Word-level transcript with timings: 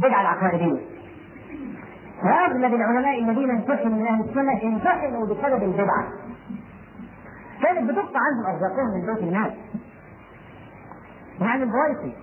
البدعه 0.00 0.20
العقائدية. 0.20 0.80
واغلب 2.24 2.74
العلماء 2.74 3.18
الذين 3.18 3.50
امتحنوا 3.50 3.98
من 3.98 4.06
أهل 4.06 4.24
السنة 4.28 4.62
امتحنوا 4.62 5.26
بسبب 5.26 5.62
البدعه 5.62 6.08
كانت 7.62 7.90
بتقطع 7.90 8.20
عنهم 8.20 8.46
أرزاقهم 8.54 8.86
من 8.94 9.14
بيت 9.14 9.22
المال. 9.22 9.54
يعني 11.40 11.62
البويسي 11.62 12.16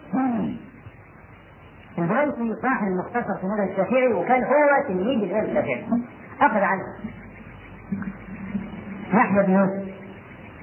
البويسي 1.97 2.61
صاحب 2.61 2.87
المختصر 2.87 3.37
في 3.41 3.47
مذهب 3.47 3.69
الشافعي 3.69 4.13
وكان 4.13 4.43
هو 4.43 4.87
تلميذ 4.87 5.23
الإمام 5.23 5.45
الشافعي. 5.45 5.85
أخذ 6.41 6.59
عنه. 6.59 6.83
يحيى 9.13 9.43
بن 9.43 9.53
يوسف. 9.53 9.97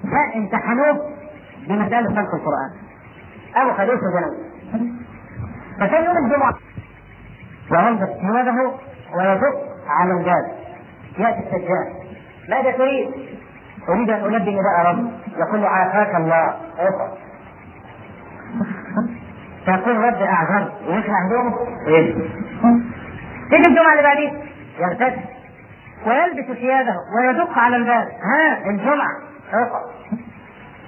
فامتحنوه 0.02 1.10
بمسألة 1.68 2.08
خلق 2.08 2.34
القرآن. 2.34 2.70
أو 3.56 3.74
خليفة 3.74 4.00
جنوب 4.14 4.54
فكان 5.80 6.04
يوم 6.04 6.16
الجمعة. 6.26 6.54
وينبت 7.74 8.08
ثيابه 8.20 8.74
ويدق 9.16 9.56
على 9.88 10.12
الباب 10.12 10.52
يأتي 11.18 11.38
السجاد 11.38 12.04
ماذا 12.48 12.70
تريد؟ 12.70 13.10
أريد 13.88 14.10
أن 14.10 14.34
ألبي 14.34 14.50
نداء 14.50 14.86
رب. 14.86 15.10
يقول 15.36 15.64
عافاك 15.66 16.14
الله. 16.14 16.56
اقرأ 16.78 17.18
فيقول 19.64 19.96
رب 19.96 20.22
أعذر 20.22 20.72
ويخلع 20.88 21.26
هدومه 21.26 21.56
ويلبس 21.86 22.30
تيجي 23.50 23.66
الجمعة 23.68 23.92
اللي 23.92 24.02
بعدين. 24.02 24.46
يغتسل 24.78 25.20
ويلبس 26.06 26.58
ثيابه 26.58 26.94
ويدق 27.18 27.58
على 27.58 27.76
الباب. 27.76 28.06
ها 28.06 28.70
الجمعة. 28.70 29.16
اقرأ 29.52 29.82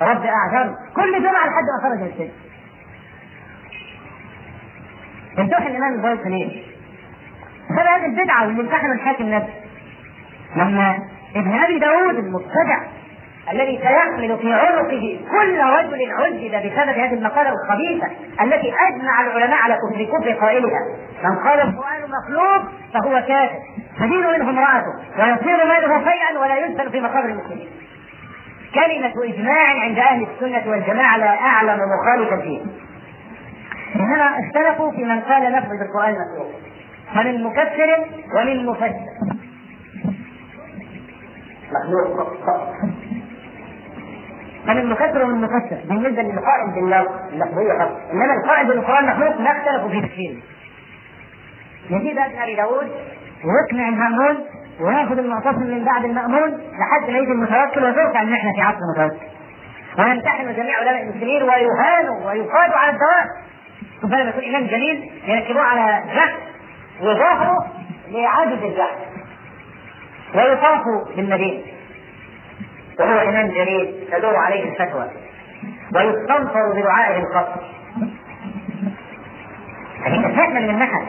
رب 0.03 0.25
أعذر 0.25 0.75
كل 0.97 1.23
جمعة 1.23 1.47
لحد 1.47 1.65
ما 1.83 1.89
خرج 1.89 2.03
السجن. 2.03 2.31
امتحن 5.39 5.67
الإمام 5.67 5.95
البيض 5.95 6.27
ليه؟ 6.27 6.76
هذه 7.71 8.07
البدعة 8.07 8.47
واللي 8.47 8.61
امتحن 8.61 8.93
الحاكم 8.93 9.25
نفسه. 9.25 9.55
لما 10.57 10.99
ابن 11.37 11.59
أبي 11.59 11.79
داود 11.79 12.15
المبتدع 12.15 12.79
الذي 13.53 13.79
سيحمل 13.79 14.39
في 14.39 14.53
عنقه 14.53 15.21
كل 15.31 15.61
رجل 15.61 16.13
عذب 16.13 16.67
بسبب 16.67 16.99
هذه 16.99 17.15
المقالة 17.15 17.51
الخبيثة 17.51 18.07
التي 18.43 18.75
أجمع 18.89 19.21
العلماء 19.21 19.63
على 19.63 19.75
كفر 19.75 20.05
كفر 20.05 20.33
قائلها 20.33 20.81
من 21.25 21.37
قال 21.37 21.61
القرآن 21.61 22.03
مخلوق 22.11 22.63
فهو 22.95 23.23
كافر 23.29 23.59
تدين 23.99 24.27
منه 24.27 24.51
امرأته 24.51 24.93
ويصير 25.19 25.67
ماله 25.67 26.11
شيئا 26.11 26.39
ولا 26.39 26.59
يدفن 26.67 26.91
في 26.91 27.01
مقابر 27.01 27.29
المسلمين. 27.29 27.69
كلمة 28.75 29.35
إجماع 29.35 29.81
عند 29.81 29.99
أهل 29.99 30.27
السنة 30.33 30.71
والجماعة 30.71 31.17
لا 31.17 31.41
أعلم 31.41 31.79
مخالفا 31.79 32.37
فيه. 32.37 32.63
إنما 33.97 34.31
اختلفوا 34.41 34.91
في 34.91 35.05
من 35.05 35.21
قال 35.21 35.53
لفظ 35.53 35.71
القرآن 35.73 36.15
مخلوق 36.15 36.51
فمن 37.15 37.45
مكفر 37.45 38.05
ومن 38.35 38.67
مفسر. 38.67 38.95
مخلوق. 41.73 42.37
فمن 44.67 44.87
مكفر 44.91 45.25
ومن 45.25 45.41
مفسر. 45.41 45.79
بالنسبة 45.89 46.23
للقائل 46.23 46.71
باللفظية 46.75 47.79
فقط 47.79 48.01
إنما 48.13 48.35
القائل 48.35 48.67
بالقرآن 48.67 49.07
مخلوق 49.07 49.41
ما 49.41 49.51
اختلفوا 49.51 49.89
في 49.89 50.01
تفسيره 50.01 50.37
يزيد 51.91 52.19
ابن 52.19 52.39
أبي 52.39 52.55
داود 52.55 52.91
ويقنع 53.45 53.89
المأمون 53.89 54.37
ويأخذ 54.81 55.19
المعتصم 55.19 55.63
من 55.63 55.85
بعد 55.85 56.05
المأمون 56.05 56.51
لحد 56.51 57.11
ما 57.11 57.19
يجي 57.19 57.33
المتوكل 57.33 57.85
وترفع 57.85 58.23
أن 58.23 58.33
إحنا 58.33 58.53
في 58.57 58.61
عصر 58.61 58.79
المتوكل. 58.79 59.27
ويمتحن 59.99 60.55
جميع 60.55 60.79
علماء 60.79 61.03
المسلمين 61.03 61.43
ويهانوا 61.43 62.27
ويقادوا 62.27 62.77
على 62.77 62.91
الدوام. 62.93 63.27
ثم 64.03 64.09
لما 64.09 64.31
يكون 64.31 64.45
إمام 64.45 64.67
جليل 64.67 65.11
يركبوه 65.27 65.63
على 65.63 66.03
جحش 66.15 66.33
وظهره 67.01 67.67
لعاجز 68.09 68.63
الجحش 68.63 68.99
ويطاف 70.35 70.83
بالمدينة 71.17 71.63
وهو 73.01 73.29
إمام 73.29 73.49
جليل 73.49 74.09
تدور 74.13 74.37
عليه 74.37 74.65
الفتوى. 74.65 75.11
ويستنصر 75.95 76.73
بدعائه 76.73 77.19
القصر 77.19 77.61
هذه 80.05 80.23
كانت 80.23 80.51
من 80.51 80.71
النحل 80.71 81.07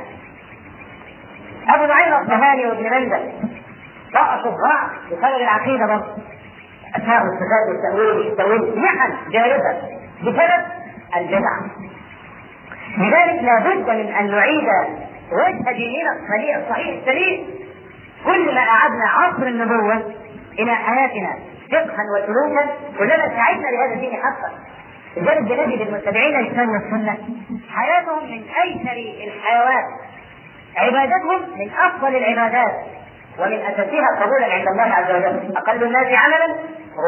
أبو 1.69 1.85
نعيم 1.85 2.13
الاصبهاني 2.13 2.65
وابن 2.65 2.83
منذر 2.83 3.31
رأسوا 4.15 4.51
الضعف 4.51 4.91
بسبب 5.11 5.41
العقيدة 5.41 5.85
برضه 5.85 6.17
اسماء 6.95 7.21
الصفات 7.23 7.67
والتأويل 7.69 8.27
والتاويل 8.27 8.79
نحن 8.81 9.31
جارفه 9.31 9.81
بسبب 10.21 10.65
البدع. 11.17 11.57
لذلك 12.97 13.43
لابد 13.43 13.89
من 13.89 14.13
أن 14.13 14.31
نعيد 14.31 14.67
وجه 15.31 15.71
ديننا 15.71 16.11
الصحيح 16.19 16.57
الصحيح 16.57 16.97
السليم 16.99 17.47
كل 18.25 18.55
ما 18.55 18.61
أعدنا 18.61 19.07
عصر 19.09 19.43
النبوة 19.47 20.13
إلى 20.59 20.75
حياتنا 20.75 21.33
فقها 21.71 22.03
وسلوكا 22.15 22.69
كلما 22.97 23.27
سعدنا 23.35 23.67
لهذا 23.67 23.93
الدين 23.93 24.13
حقا. 24.13 24.51
لذلك 25.17 25.41
بنجد 25.41 25.81
المتبعين 25.81 26.39
للكتاب 26.39 26.67
والسنة 26.69 27.17
حياتهم 27.75 28.31
من 28.31 28.43
أيسر 28.63 29.27
الحيوات 29.27 29.85
عبادتهم 30.77 31.59
من 31.59 31.71
أفضل 31.71 32.15
العبادات 32.15 32.75
ومن 33.39 33.59
أساسها 33.59 34.21
قبولا 34.21 34.53
عند 34.53 34.67
الله 34.67 34.83
عز 34.83 35.11
وجل. 35.11 35.57
أقل 35.57 35.83
الناس 35.83 36.07
عملا؟ 36.07 36.55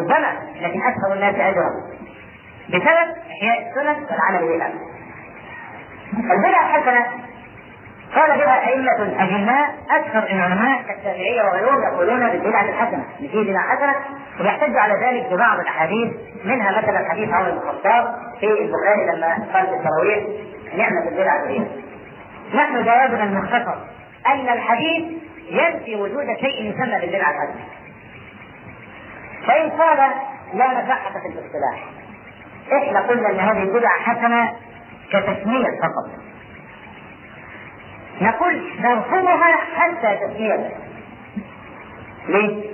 ربما 0.01 0.39
لكن 0.61 0.81
أكثر 0.81 1.13
الناس 1.13 1.35
أجرا. 1.35 1.69
بسبب 2.69 3.15
إحياء 3.31 3.69
السنن 3.69 4.05
والعمل 4.09 4.57
بها 4.57 4.71
البدع 6.33 6.75
الحسنه 6.75 7.05
قال 8.15 8.37
بها 8.37 8.67
أئمة 8.67 9.23
أجلاء 9.23 9.75
أكثر 9.89 10.23
العلماء 10.31 10.81
كالشافعية 10.81 11.43
وغيرهم 11.43 11.93
يقولون 11.93 12.29
بالبدعة 12.29 12.61
الحسنة، 12.69 13.05
في 13.17 13.43
بدعة 13.43 13.75
حسنة 13.75 13.95
ويحتج 14.39 14.77
على 14.77 14.93
ذلك 14.93 15.33
ببعض 15.33 15.59
الأحاديث 15.59 16.11
منها 16.45 16.81
مثلا 16.81 17.09
حديث 17.09 17.29
عمر 17.29 17.51
بن 17.51 17.57
الخطاب 17.57 18.15
في 18.39 18.45
البخاري 18.45 19.05
لما 19.15 19.27
قال 19.53 19.67
في 19.67 19.73
التراويح 19.73 20.23
نعمة 20.77 21.07
البدعة 21.11 21.47
هي. 21.47 21.59
نحن 22.55 22.83
جوابنا 22.83 23.23
المختصر 23.23 23.75
أن 24.27 24.49
الحديث 24.49 25.03
ينفي 25.49 25.95
وجود 25.95 26.25
شيء 26.41 26.71
يسمى 26.71 26.99
بالبدعة 26.99 27.31
الحسنة. 27.31 27.65
فإن 29.47 29.69
قال 29.69 30.11
لا 30.53 30.67
مشقة 30.67 31.19
في 31.19 31.27
الاصطلاح 31.27 31.83
إحنا 32.83 32.99
قلنا 32.99 33.29
إن 33.29 33.39
هذه 33.39 33.63
البدعة 33.63 33.99
حسنة 33.99 34.53
كتسمية 35.09 35.79
فقط 35.81 36.28
نقول 38.21 38.71
نرفضها 38.79 39.55
حتى 39.77 40.17
تسمية 40.17 40.69
ليه؟ 42.27 42.69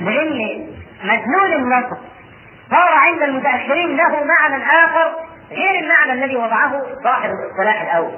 لأن 0.00 0.66
مدلول 1.04 1.54
النصر 1.54 1.96
صار 2.70 2.92
عند 2.92 3.22
المتأخرين 3.22 3.96
له 3.96 4.24
معنى 4.24 4.64
آخر 4.64 5.12
غير 5.50 5.80
المعنى 5.80 6.12
الذي 6.12 6.36
وضعه 6.36 6.82
صاحب 7.04 7.30
الاصطلاح 7.30 7.82
الأول. 7.82 8.12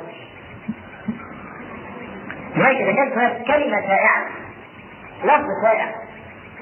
لذلك 2.57 2.95
كانت 3.15 3.47
كلمة 3.47 3.81
شائعة 3.81 4.25
لفظ 5.25 5.47
شائع 5.65 5.95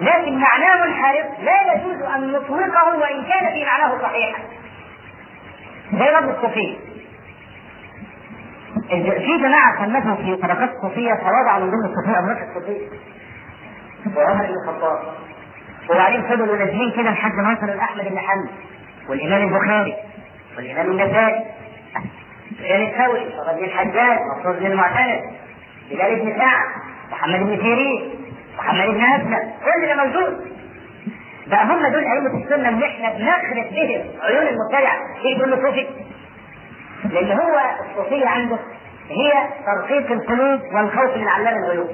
لكن 0.00 0.38
معناه 0.38 0.86
منحرف 0.86 1.26
لا 1.42 1.74
يجوز 1.74 2.02
أن 2.02 2.32
نطلقه 2.32 2.96
وإن 2.98 3.24
كان 3.24 3.52
في 3.52 3.64
معناه 3.64 4.02
صحيحا. 4.02 4.42
زي 5.92 6.10
لفظ 6.10 6.28
الصوفية 6.28 6.76
في 8.88 9.38
جماعة 9.38 9.78
صنفوا 9.86 10.14
في 10.16 10.36
طبقات 10.36 10.70
الصوفية 10.76 11.14
فوضعوا 11.14 11.60
من 11.64 11.70
ضمن 11.70 11.84
الصوفية 11.84 12.18
أمراض 12.18 12.36
الصوفية 12.48 12.88
وعمر 14.16 14.46
بن 14.46 14.54
الخطاب. 14.54 14.98
وبعدين 15.90 16.22
فضلوا 16.22 16.56
نازلين 16.56 16.90
كده 16.90 17.10
لحد 17.10 17.32
ما 17.34 17.52
وصلوا 17.52 17.74
لأحمد 17.74 18.04
بن 18.08 18.18
حنبل 18.18 18.50
والإمام 19.08 19.42
البخاري 19.48 19.94
والإمام 20.56 20.90
النسائي. 20.90 21.44
سفيان 22.50 22.82
الثوري 22.82 23.34
وابن 23.38 23.58
بن 23.58 23.64
الحجاج 23.64 24.18
مصروف 24.38 24.56
بن 24.56 24.66
المعتمد 24.66 25.20
بلال 25.90 26.20
بن 26.20 26.38
سعد 26.38 26.66
محمد 27.12 27.40
بن 27.40 27.56
سيرين 27.62 28.10
محمد 28.58 28.86
بن 28.86 29.02
أسلم. 29.04 29.50
كل 29.64 29.86
ده 29.86 30.04
موجود. 30.04 30.52
بقى 31.46 31.64
هم 31.64 31.86
دول 31.92 32.04
أئمة 32.04 32.44
السنة 32.44 32.68
اللي 32.68 32.86
إحنا 32.86 33.08
بنخرب 33.18 33.72
بهم 33.74 34.02
عيون 34.22 34.46
المبتدع 34.46 34.92
إيه 35.24 35.38
دول 35.38 35.62
صوفي. 35.66 35.86
لأن 37.04 37.32
هو 37.32 37.60
الصوفية 37.90 38.26
عنده 38.28 38.58
هي 39.08 39.32
ترقيق 39.66 40.12
القلوب 40.12 40.60
والخوف 40.74 41.16
من 41.16 41.28
علام 41.28 41.54
الغيوب. 41.64 41.88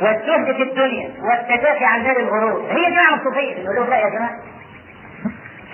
والزهد 0.00 0.56
في 0.56 0.62
الدنيا 0.62 1.10
والتدافع 1.22 1.86
عن 1.86 2.02
دار 2.02 2.16
الغرور. 2.16 2.66
هي 2.70 2.90
دي 2.90 2.96
معنى 2.96 3.14
الصوفية. 3.20 3.62
نقول 3.62 3.76
لهم 3.76 3.90
لا 3.90 3.96
يا 3.96 4.08
جماعة. 4.08 4.38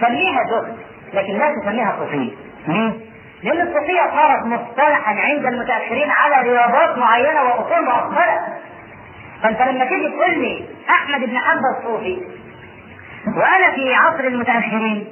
سميها 0.01 0.45
زهد 0.51 0.77
لكن 1.15 1.33
لا 1.39 1.53
تسميها 1.55 1.97
صوفية. 1.99 2.31
ليه؟ 2.69 2.93
لأن 3.43 3.69
الصوفية 3.69 4.11
صارت 4.17 4.47
مصطلحا 4.47 5.15
عند 5.21 5.47
المتأخرين 5.47 6.11
على 6.11 6.51
رياضات 6.51 6.99
معينة 6.99 7.43
وأصول 7.43 7.85
مؤخرة. 7.85 8.41
فأنت 9.43 9.61
لما 9.63 9.85
تيجي 9.85 10.09
تقول 10.09 10.39
لي 10.39 10.65
أحمد 10.91 11.21
بن 11.21 11.39
حنبل 11.39 11.83
صوفي 11.85 12.23
وأنا 13.27 13.71
في 13.75 13.95
عصر 13.95 14.25
المتأخرين 14.25 15.09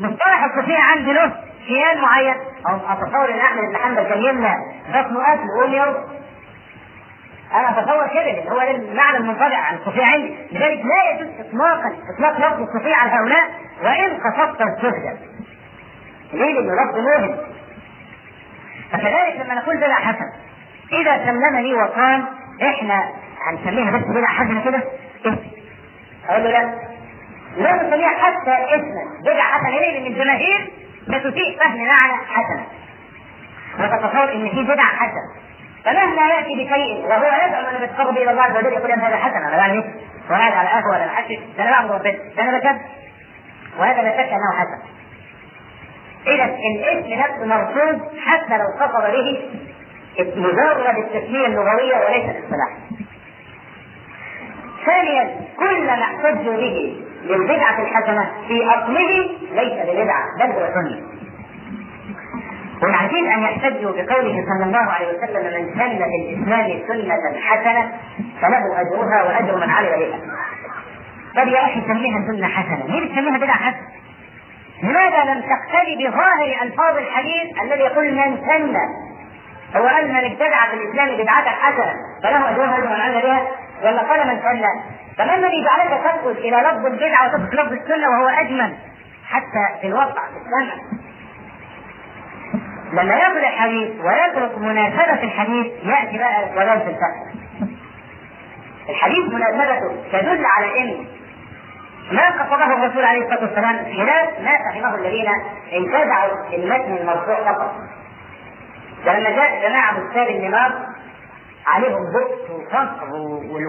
مصطلح 0.00 0.44
الصوفية 0.44 0.78
عندي 0.78 1.12
له 1.12 1.32
كيان 1.66 2.00
معين. 2.02 2.34
أو 2.68 2.76
أتصور 2.76 3.30
إن 3.34 3.38
أحمد 3.38 3.60
بن 3.68 3.76
حنبل 3.76 4.02
كان 4.02 4.22
يمنع 4.24 4.54
بطنه 4.88 5.32
اكل 5.34 5.48
ويقوم 5.58 5.72
يوم 5.74 5.94
أنا 7.54 7.70
أتصور 7.70 8.08
كده 8.08 8.22
لأن 8.22 8.48
هو 8.48 8.60
المعنى 8.60 9.16
المنطبع 9.16 9.56
عن 9.56 9.74
الصوفيه 9.76 10.04
عندي 10.04 10.34
لذلك 10.52 10.80
لا 10.84 11.10
يجوز 11.14 11.28
اطلاقا 11.46 11.92
إطلاق 12.14 12.38
لفظ 12.38 12.60
الصوفيه 12.62 12.94
على 12.94 13.10
هؤلاء 13.12 13.50
وإن 13.82 14.20
قصدت 14.20 14.60
الزهد 14.60 15.18
ليه؟ 16.32 16.52
لأنه 16.60 16.72
لفظ 16.84 16.98
موهم 16.98 17.36
فكذلك 18.92 19.40
لما 19.44 19.54
نقول 19.54 19.76
بدع 19.76 19.94
حسن 19.94 20.30
إذا 20.92 21.24
سلم 21.24 21.56
لي 21.56 21.74
وقال 21.74 22.24
إحنا 22.62 23.10
هنسميها 23.50 23.90
بس 23.98 24.04
بدع 24.04 24.26
حسنه 24.26 24.64
كده 24.64 24.82
إيه؟ 25.26 25.38
أقول 26.28 26.44
له 26.44 26.50
لا. 26.50 26.74
لا 27.56 27.72
نسميها 27.82 28.08
حتى 28.08 28.74
اسما. 28.74 29.02
بدع 29.32 29.42
حسنه 29.42 29.70
ليه؟ 29.70 29.98
لأن 29.98 30.06
الجماهير 30.06 30.72
بتسيء 31.08 31.58
فهم 31.58 31.78
معنى 31.86 32.24
حسنه 32.26 32.66
وتتصور 33.78 34.32
إن 34.32 34.48
في 34.50 34.62
بدع 34.64 34.82
حسنه 34.82 35.46
فمهما 35.84 36.22
يأتي 36.28 36.54
بشيء 36.64 37.04
وهو 37.06 37.24
يدعو 37.46 37.76
ان 37.76 37.82
يتقرب 37.82 38.16
إلى 38.16 38.30
الله 38.30 38.42
عز 38.42 38.56
وجل 38.56 38.72
يقول 38.72 38.90
إن 38.90 39.00
هذا 39.00 39.16
حسن 39.16 39.36
أنا 39.36 39.56
بعمل 39.56 39.72
إيه؟ 39.74 39.94
وقاعد 40.30 40.52
على 40.52 40.68
قهوه 40.68 40.90
ولا 40.90 41.06
محشش 41.06 41.38
ده 41.58 41.62
أنا 41.64 41.70
بعبد 41.70 41.90
ربنا 41.92 42.12
ده 42.36 42.42
أنا 42.42 42.58
بكذب 42.58 42.80
وهذا 43.78 44.02
لا 44.02 44.10
شك 44.12 44.32
أنه 44.32 44.52
حسن. 44.58 44.82
إذا 46.26 46.44
الاسم 46.44 47.20
نفسه 47.20 47.44
مرفوض 47.46 48.00
حتى 48.26 48.58
لو 48.58 48.64
قصد 48.86 49.12
به 49.12 49.50
مجرد 50.36 50.96
التسمية 50.98 51.46
اللغوية 51.46 51.96
وليس 52.04 52.24
الاصطلاح. 52.24 52.70
ثانيا 54.86 55.40
كل 55.58 55.86
ما 55.86 55.92
احتج 56.02 56.46
به 56.48 56.96
للبدعة 57.26 57.80
الحسنة 57.80 58.32
في 58.48 58.64
أصله 58.64 59.30
ليس 59.52 59.72
ببدعه 59.86 60.24
بل 60.40 60.52
هو. 60.52 61.02
وعايزين 62.82 63.26
أن 63.32 63.42
يحتجوا 63.42 63.90
بقوله 63.92 64.44
صلى 64.48 64.64
الله 64.64 64.92
عليه 64.92 65.08
وسلم 65.08 65.44
من 65.44 65.74
سن 65.74 65.98
في 65.98 66.16
الاسلام 66.32 66.80
سنة 66.88 67.40
حسنة 67.40 67.92
فله 68.42 68.80
أجرها 68.80 69.22
وأجر 69.22 69.56
من 69.56 69.70
عمل 69.70 69.88
بها. 69.88 70.18
طب 71.36 71.48
يا 71.48 71.64
أخي 71.64 71.82
سميها 71.88 72.18
سنة 72.32 72.48
حسنة، 72.48 72.86
ليه 72.86 73.06
بتسميها 73.08 73.38
بدعة 73.38 73.56
حسنة؟ 73.56 73.86
لماذا 74.82 75.24
لم 75.24 75.40
تقتدي 75.40 76.06
بظاهر 76.08 76.62
ألفاظ 76.62 76.96
الحديث 76.96 77.62
الذي 77.62 77.80
يقول 77.80 78.14
من 78.14 78.36
سن 78.36 78.76
هو 79.76 79.86
قال 79.86 80.08
من 80.08 80.16
ابتدع 80.16 80.66
في 80.70 80.74
الاسلام 80.76 81.16
بدعة 81.22 81.48
حسنة 81.48 81.92
فله 82.22 82.50
أجرها 82.50 82.78
اجر 82.78 82.86
من 82.86 83.00
عمل 83.00 83.22
بها 83.22 83.42
ولا 83.82 84.02
قال 84.02 84.26
من 84.26 84.40
سن 84.42 84.64
فما 85.18 85.34
الذي 85.34 85.64
جعلك 85.64 86.00
تدخل 86.04 86.30
إلى 86.30 86.56
لفظ 86.56 86.86
البدعة 86.86 87.26
وتترك 87.26 87.54
لفظ 87.54 87.72
السنة 87.72 88.08
وهو 88.10 88.28
أجمل 88.28 88.76
حتى 89.28 89.80
في 89.80 89.86
الوقع 89.86 90.22
في 90.26 90.36
السمع 90.36 90.74
لما 92.92 93.14
ياخذ 93.14 93.36
الحديث 93.36 93.90
ويترك 94.00 94.58
مناسبة 94.58 95.22
الحديث 95.22 95.66
يأتي 95.84 96.18
بقى 96.18 96.42
ولو 96.56 96.80
في 96.80 96.90
الفهم. 96.90 97.36
الحديث 98.88 99.24
مناسبته 99.32 99.96
تدل 100.12 100.44
على 100.46 100.80
إن 100.80 101.06
ما 102.12 102.22
قصده 102.30 102.64
الرسول 102.64 103.04
عليه 103.04 103.22
الصلاة 103.22 103.40
والسلام 103.42 103.76
خلاف 103.96 104.40
ما 104.40 104.52
فهمه 104.72 104.94
الذين 104.94 105.28
انتزعوا 105.72 106.32
المتن 106.54 106.96
المرفوع 106.96 107.52
فقط. 107.52 107.74
ولما 109.06 109.30
جاء 109.30 109.68
جماعة 109.68 110.00
بستان 110.00 110.26
النمار 110.36 110.72
عليهم 111.66 112.02
بؤس 112.12 112.50
وفقر 112.50 113.12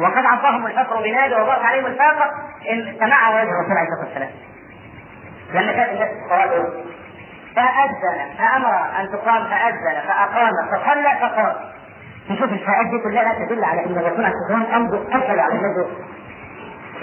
وقد 0.04 0.26
عصاهم 0.26 0.66
الفقر 0.66 1.02
بنادى 1.04 1.36
وضاق 1.36 1.64
عليهم 1.64 1.86
الفاقة 1.86 2.32
سمعها 3.00 3.30
وجه 3.42 3.50
الرسول 3.52 3.78
عليه 3.78 3.90
الصلاة 3.90 4.06
والسلام. 4.08 4.30
لما 5.54 5.72
كانت 5.74 5.90
الناس 5.92 6.10
الصلاه 6.26 6.68
فأذن 7.56 8.36
فأمر 8.38 9.00
أن 9.00 9.12
تقام 9.12 9.44
فأذن 9.44 10.02
فأقام 10.08 10.52
فصلى 10.72 11.18
فقام 11.22 11.56
نشوف 12.30 12.52
الفاءات 12.52 12.86
دي 12.86 13.00
كلها 13.04 13.34
تدل 13.46 13.64
على 13.64 13.86
أن 13.86 13.98
الرسول 13.98 14.26
عليه 14.26 14.36
الصلاة 14.36 14.60
والسلام 14.60 14.82
أمره 14.82 15.08
أكد 15.12 15.40
على 15.40 15.54
النبي. 15.54 15.94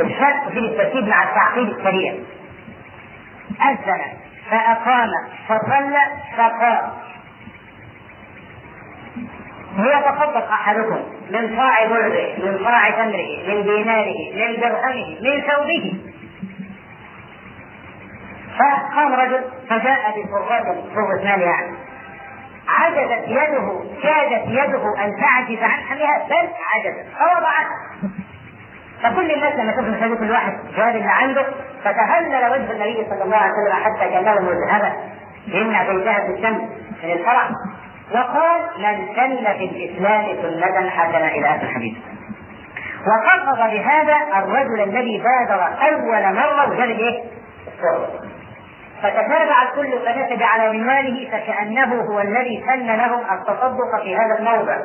الفرق 0.01 0.49
في 0.49 0.59
الترتيب 0.59 1.09
مع 1.09 1.23
التعقيد 1.23 1.69
السريع. 1.69 2.15
أذن 3.63 4.01
فأقام 4.51 5.11
فصلى 5.49 6.03
فقام 6.37 6.91
ليتصدق 9.77 10.51
أحدكم 10.53 11.03
من 11.31 11.57
صاع 11.57 11.87
برده 11.87 12.37
من 12.39 12.65
صاع 12.65 12.91
تمره 12.91 13.29
من 13.49 13.63
ديناره 13.63 14.15
من 14.35 14.61
درهمه 14.61 15.19
من 15.21 15.41
ثوبه. 15.41 15.95
فقام 18.59 19.15
رجل 19.15 19.45
فجاء 19.69 20.01
بفرغة 20.11 20.85
فرغة 20.95 21.25
مال 21.25 21.43
يعني. 21.43 21.77
عجزت 22.69 23.29
يده 23.29 23.81
كادت 24.03 24.49
يده 24.49 25.05
أن 25.05 25.11
تعجز 25.21 25.63
عن 25.63 25.81
حملها 25.89 26.27
بل 26.29 26.49
عجزت. 26.75 27.07
فوضعتها 27.19 28.11
فكل 29.03 29.31
الناس 29.31 29.55
لما 29.55 29.73
تشوف 29.73 30.01
شهادة 30.01 30.15
كل 30.17 30.31
واحد 30.31 30.53
جواب 30.77 30.97
اللي 30.97 31.11
عنده 31.11 31.47
فتهلل 31.85 32.51
وجه 32.53 32.73
النبي 32.73 33.07
صلى 33.11 33.25
الله 33.25 33.37
عليه 33.37 33.53
وسلم 33.53 33.85
حتى 33.85 34.11
كانه 34.11 34.41
مذهبا 34.41 34.93
يمنع 35.47 35.83
بيتها 35.83 36.15
في 36.27 36.33
الشمس 36.33 36.61
من 37.05 37.11
الفرح. 37.11 37.49
وقال 38.13 38.61
من 38.79 39.07
سن 39.17 39.53
في 39.59 39.65
الإسلام 39.65 40.25
سنة 40.43 40.91
حسنة 40.91 41.29
إلى 41.29 41.47
آخر 41.49 41.63
الحديث 41.63 41.95
وقصد 43.07 43.71
بهذا 43.71 44.17
الرجل 44.39 44.81
الذي 44.83 45.19
بادر 45.23 45.63
أول 45.65 46.35
مرة 46.35 46.71
وجاب 46.71 46.89
إيه؟ 46.91 47.23
فتتابع 49.03 49.63
الكل 49.63 49.99
فنتج 50.07 50.43
على 50.43 50.73
منواله 50.79 51.29
فكأنه 51.33 51.95
هو 51.95 52.21
الذي 52.21 52.65
سن 52.67 52.87
لهم 52.87 53.21
التصدق 53.33 54.03
في 54.03 54.17
هذا 54.17 54.39
الموضع. 54.39 54.77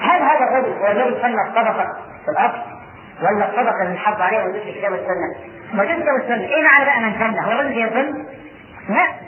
هل 0.00 0.22
هذا 0.22 0.44
الرجل 0.50 0.72
هو 0.78 0.86
الذي 0.86 1.22
سن 1.22 1.34
الصدقة 1.48 1.84
في 2.24 2.30
الأصل؟ 2.30 2.62
ولا 3.22 3.48
الصدقة 3.48 3.82
اللي 3.82 3.98
حط 3.98 4.20
عليها 4.20 4.44
وجود 4.44 4.62
في 4.62 4.70
الكتاب 4.70 4.92
والسنة؟ 4.92 5.34
وجود 5.74 5.90
الكتاب 5.90 6.14
والسنة، 6.14 6.48
إيه 6.56 6.62
معنى 6.64 6.84
بقى 6.84 7.00
من 7.00 7.12
سن؟ 7.18 7.38
هو 7.44 7.52
الرجل 7.52 7.78
يظن؟ 7.78 8.24
لا. 8.88 9.27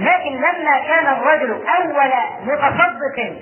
لكن 0.00 0.32
لما 0.36 0.78
كان 0.88 1.06
الرجل 1.06 1.50
أول 1.50 2.12
متصدق 2.42 3.32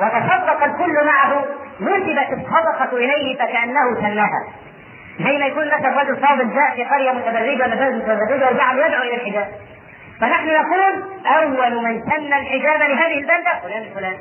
وتصدق 0.00 0.64
الكل 0.64 1.06
معه 1.06 1.44
نسبت 1.80 2.28
الصدقة 2.32 2.96
إليه 2.96 3.38
فكأنه 3.38 3.94
سنها. 3.94 4.44
زي 5.18 5.38
ما 5.38 5.46
يكون 5.46 5.66
مثلا 5.66 6.02
رجل 6.02 6.16
فاضل 6.16 6.54
جاء 6.54 6.74
في 6.74 6.84
قرية 6.84 7.10
متبرجة 7.12 7.62
ولا 7.64 7.74
بلد 7.74 7.94
متبرجة 7.94 8.50
وجعل 8.50 8.78
يدعو 8.78 9.02
إلى 9.02 9.14
الحجاب. 9.14 9.48
فنحن 10.20 10.46
نقول 10.46 11.04
أول 11.26 11.84
من 11.84 12.02
سن 12.10 12.32
الحجاب 12.32 12.80
لهذه 12.80 13.18
البلدة 13.18 13.60
فلان 13.62 13.84
فلان. 13.94 14.16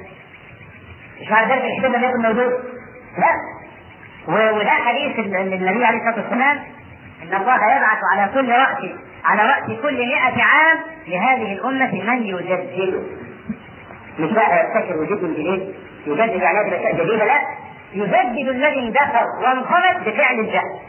مش 1.21 1.31
معنى 1.31 1.53
ذلك 1.53 1.63
الحجاب 1.65 1.96
لم 1.96 2.03
يكن 2.03 2.22
موجود. 2.22 2.53
لا. 3.17 3.60
وده 4.27 4.69
حديث 4.69 5.19
النبي 5.19 5.86
عليه 5.86 5.98
الصلاة 5.98 6.24
والسلام 6.24 6.60
إن 7.23 7.33
الله 7.41 7.55
يبعث 7.55 7.99
على 8.13 8.31
كل 8.33 8.49
راس 8.51 8.77
على 9.25 9.41
رأس 9.41 9.81
كل 9.81 9.97
100 9.97 10.43
عام 10.43 10.77
لهذه 11.07 11.53
الأمة 11.53 11.91
من 12.13 12.23
يجدد. 12.23 13.03
مش 14.19 14.31
بقى 14.31 14.65
يبتكر 14.65 14.97
وجود 14.97 15.33
جديد؟ 15.33 15.75
يجدد 16.07 16.41
يعني 16.41 16.59
هذه 16.59 16.67
الأشياء 16.67 16.93
جديده 17.05 17.25
لا. 17.25 17.39
يجدد 17.93 18.47
الذي 18.49 18.79
اندثر 18.79 19.25
وانقرض 19.43 20.03
بفعل 20.05 20.39
الجهل 20.39 20.79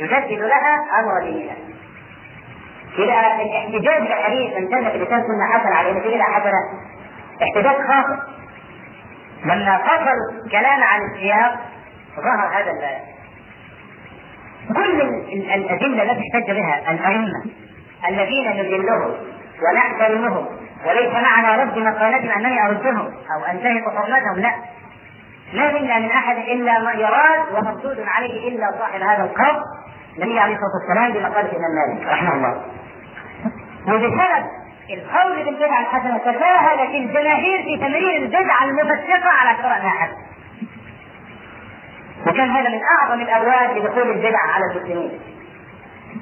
يجدد 0.00 0.42
لها 0.42 0.74
أمر 1.00 1.24
دينها 1.32 1.56
يبقى 2.98 3.42
الاحتجاج 3.42 4.02
بحديث 4.08 4.56
من 4.56 4.68
سنة 4.70 4.88
لسان 4.88 5.22
حسنة 5.52 5.74
على 5.74 5.90
ان 5.90 6.00
في 6.00 6.22
حسنة 6.22 6.58
احتجاج 7.42 7.76
خاطئ 7.76 8.20
لما 9.44 9.78
فصل 9.78 10.50
كلام 10.50 10.82
عن 10.82 11.00
السياق 11.12 11.54
ظهر 12.16 12.48
هذا 12.48 12.70
الباب. 12.70 13.00
كل 14.74 15.00
الأدلة 15.54 16.02
التي 16.02 16.22
احتج 16.34 16.50
بها 16.50 16.90
الأئمة 16.90 17.44
الذين 18.08 18.50
نجلهم 18.50 19.14
ونحترمهم 19.62 20.46
وليس 20.86 21.12
معنى 21.12 21.62
رد 21.62 21.78
مقالتهم 21.78 22.30
أنني 22.30 22.66
أردهم 22.66 23.06
أو 23.06 23.44
أنتهك 23.52 23.84
حرمتهم 23.96 24.40
لا 24.40 24.52
ما 25.54 25.72
منا 25.72 25.98
من 25.98 26.10
أحد 26.10 26.36
إلا 26.36 26.78
ما 26.78 26.92
يراد 26.92 27.42
ومردود 27.54 28.04
عليه 28.06 28.48
إلا 28.48 28.66
صاحب 28.78 29.00
هذا 29.02 29.24
القبر 29.24 29.62
النبي 30.16 30.38
عليه 30.38 30.54
الصلاة 30.54 30.70
والسلام 30.80 31.12
بمقالة 31.12 31.50
الإمام 31.50 31.94
مالك 31.94 32.06
رحمه 32.08 32.34
الله. 32.34 32.62
وبسبب 33.86 34.46
القول 34.90 35.44
بالبدعه 35.44 35.80
الحسنه 35.80 36.18
تساهلت 36.18 36.94
الجماهير 36.94 37.62
في 37.62 37.76
تمرير 37.76 38.16
البدعه 38.22 38.64
المفسقة 38.64 39.28
على 39.40 39.50
اعتبار 39.50 39.76
انها 39.76 39.90
حسنه. 39.90 40.16
وكان 42.26 42.50
هذا 42.50 42.68
من 42.68 42.80
أعظم 42.98 43.20
الابواب 43.20 43.76
لدخول 43.76 44.10
البدعه 44.10 44.46
على 44.52 44.64
المسلمين. 44.72 45.20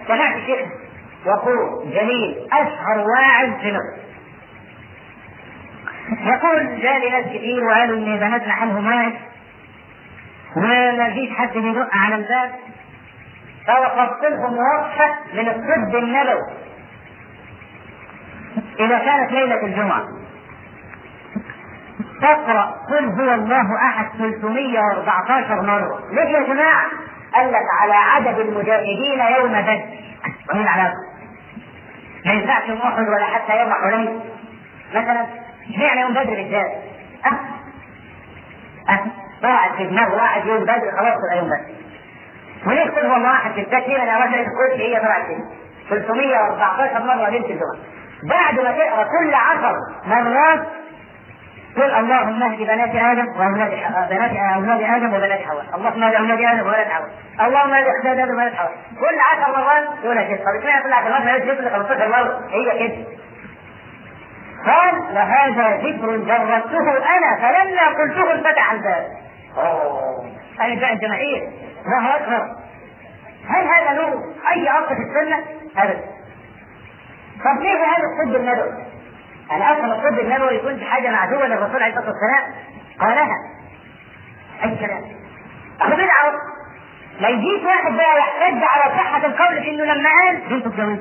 سمعت 0.09 0.37
شيخ 0.47 0.69
وقور 1.27 1.85
جليل 1.85 2.49
أشهر 2.53 2.99
واعظ 2.99 3.61
في 3.61 3.73
مصر 3.73 4.05
يقول 6.21 6.81
جاء 6.81 7.11
ناس 7.11 7.27
كتير 7.27 7.65
وقالوا 7.65 7.97
ان 7.97 8.17
بناتنا 8.19 8.53
حالهم 8.53 8.87
واقف 8.87 9.13
وما 10.57 11.11
فيش 11.15 11.31
حد 11.37 11.53
بيدق 11.53 11.89
على 11.93 12.15
الباب. 12.15 12.51
فوقفت 13.67 14.23
لهم 14.23 14.59
وقفة 14.59 15.15
من 15.35 15.49
الطب 15.49 15.97
النبوي. 15.97 16.51
إذا 18.81 18.99
كانت 18.99 19.33
ليلة 19.33 19.63
الجمعة. 19.67 20.05
تقرأ 22.23 22.75
قل 22.91 23.05
هو 23.05 23.35
الله 23.35 23.77
أحد 23.89 24.07
314 24.19 25.63
مرة. 25.63 25.99
ليش 26.11 26.31
يا 26.31 26.55
جماعة؟ 26.55 26.85
قال 27.35 27.53
لك 27.53 27.63
على 27.81 27.95
عدد 27.95 28.39
المجاهدين 28.39 29.21
يوم 29.39 29.53
بدر 29.53 29.81
ومن 30.53 30.69
على 30.69 30.93
ما 32.27 32.33
ينفعش 32.33 32.69
يوم 32.69 32.79
احد 32.79 33.09
ولا 33.09 33.25
حتى 33.27 33.61
يوم 33.61 33.73
حنين 33.73 34.21
مثلا 34.95 35.27
اشمعنى 35.71 36.01
يوم 36.01 36.11
بدر 36.11 36.25
بالذات؟ 36.35 36.73
أه؟ 37.27 37.39
أه؟ 38.93 39.77
في 39.77 39.85
دماغ 39.87 40.15
واحد 40.15 40.47
يوم 40.47 40.63
بدر 40.63 40.91
خلاص 40.99 41.15
تبقى 41.15 41.39
يوم 41.39 41.47
بدر. 41.47 41.75
وليه 42.67 42.91
كل 42.91 43.07
هو 43.07 43.23
واحد 43.23 43.53
في 43.53 43.61
التكفير 43.61 44.03
أنا 44.03 44.19
رجل 44.25 44.35
الكرسي 44.35 44.83
هي 44.95 45.01
طلعت 45.01 45.27
كده 45.27 45.45
314 45.89 47.07
مرة 47.07 47.29
ليله 47.29 47.47
الجمعه 47.47 47.77
بعد 48.31 48.55
ما 48.61 48.73
تقرأ 48.73 49.05
كل 49.05 49.35
عشر 49.35 49.75
مرات 50.07 50.67
قل 51.77 51.91
اللهم 51.95 52.43
اهد 52.43 52.59
بنات 52.59 52.95
آدم 52.95 53.27
واولاد 53.39 53.71
بنات 54.11 54.37
أولاد 54.57 54.83
آدم 54.83 55.15
وبنات 55.15 55.41
حواء، 55.41 55.65
اللهم 55.75 56.03
اهد 56.03 56.15
أولاد 56.15 56.41
آدم 56.41 56.61
وبنات 56.61 56.89
حواء، 56.89 57.09
اللهم 57.41 57.73
اهد 57.73 57.87
أولاد 57.87 58.19
آدم 58.19 58.33
وبنات 58.33 58.55
حواء، 58.55 58.73
كل 59.01 59.19
عشر 59.33 59.53
مرات 59.57 60.05
يقول 60.05 60.23
كده، 60.23 60.37
طب 60.37 60.59
اشمعنى 60.59 60.83
كل 60.83 60.93
عشر 60.93 61.11
مرات 61.11 61.23
ما 61.23 61.31
يقولش 61.31 61.61
كل 61.61 61.71
15 61.71 62.09
مره؟ 62.09 62.41
هي 62.51 62.89
كده. 62.89 63.05
قال 64.67 65.17
وهذا 65.17 65.77
ذكر 65.77 66.17
جربته 66.17 66.91
أنا 67.17 67.37
فلما 67.41 67.89
قلته 67.89 68.33
انفتح 68.33 68.73
الباب. 68.73 69.07
اوه 69.57 70.25
هذه 70.61 70.81
بقى 70.81 70.93
الجماهير 70.93 71.51
الله 71.87 72.17
اكبر. 72.17 72.49
هل 73.49 73.65
هذا 73.69 74.01
له 74.01 74.25
اي 74.53 74.69
اصل 74.69 74.89
في 74.89 75.03
السنة؟ 75.03 75.45
ابدا. 75.79 76.01
طب 77.45 77.61
ليه 77.63 77.85
هذا 77.85 78.05
الطب 78.05 78.37
النبوي؟ 78.37 78.85
أنا 79.53 79.73
أفهم 79.73 79.91
الطب 79.93 80.19
النبوي 80.21 80.55
يكون 80.55 80.77
في 80.77 80.85
حاجة 80.85 81.11
معدومة 81.11 81.47
للرسول 81.47 81.83
عليه 81.83 81.95
الصلاة 81.95 82.13
والسلام؟ 82.13 82.55
قالها. 83.01 83.37
أي 84.65 84.77
كلام؟ 84.77 85.03
أهو 85.83 85.91
بدعة 85.97 86.33
ما 87.21 87.29
يجيش 87.29 87.65
واحد 87.65 87.93
بقى 87.93 88.19
يحتج 88.19 88.63
على 88.65 88.93
صحة 88.97 89.27
القول 89.27 89.63
في 89.63 89.71
إنه 89.71 89.85
لما 89.85 90.09
قال 90.11 90.37
بنت 90.51 90.67
الجواز 90.67 90.99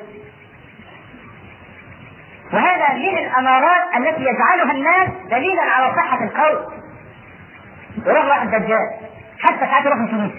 وهذا 2.53 2.93
من 2.93 3.17
الأمارات 3.17 3.95
التي 3.97 4.21
يجعلها 4.21 4.71
الناس 4.71 5.09
دليلا 5.31 5.61
على 5.61 5.95
صحة 5.95 6.23
القول. 6.23 6.73
يروح 8.05 8.25
واحد 8.25 8.47
دجال. 8.49 8.89
حتى 9.39 9.59
ساعات 9.59 9.85
يروح 9.85 9.97
الكنيسة 9.99 10.35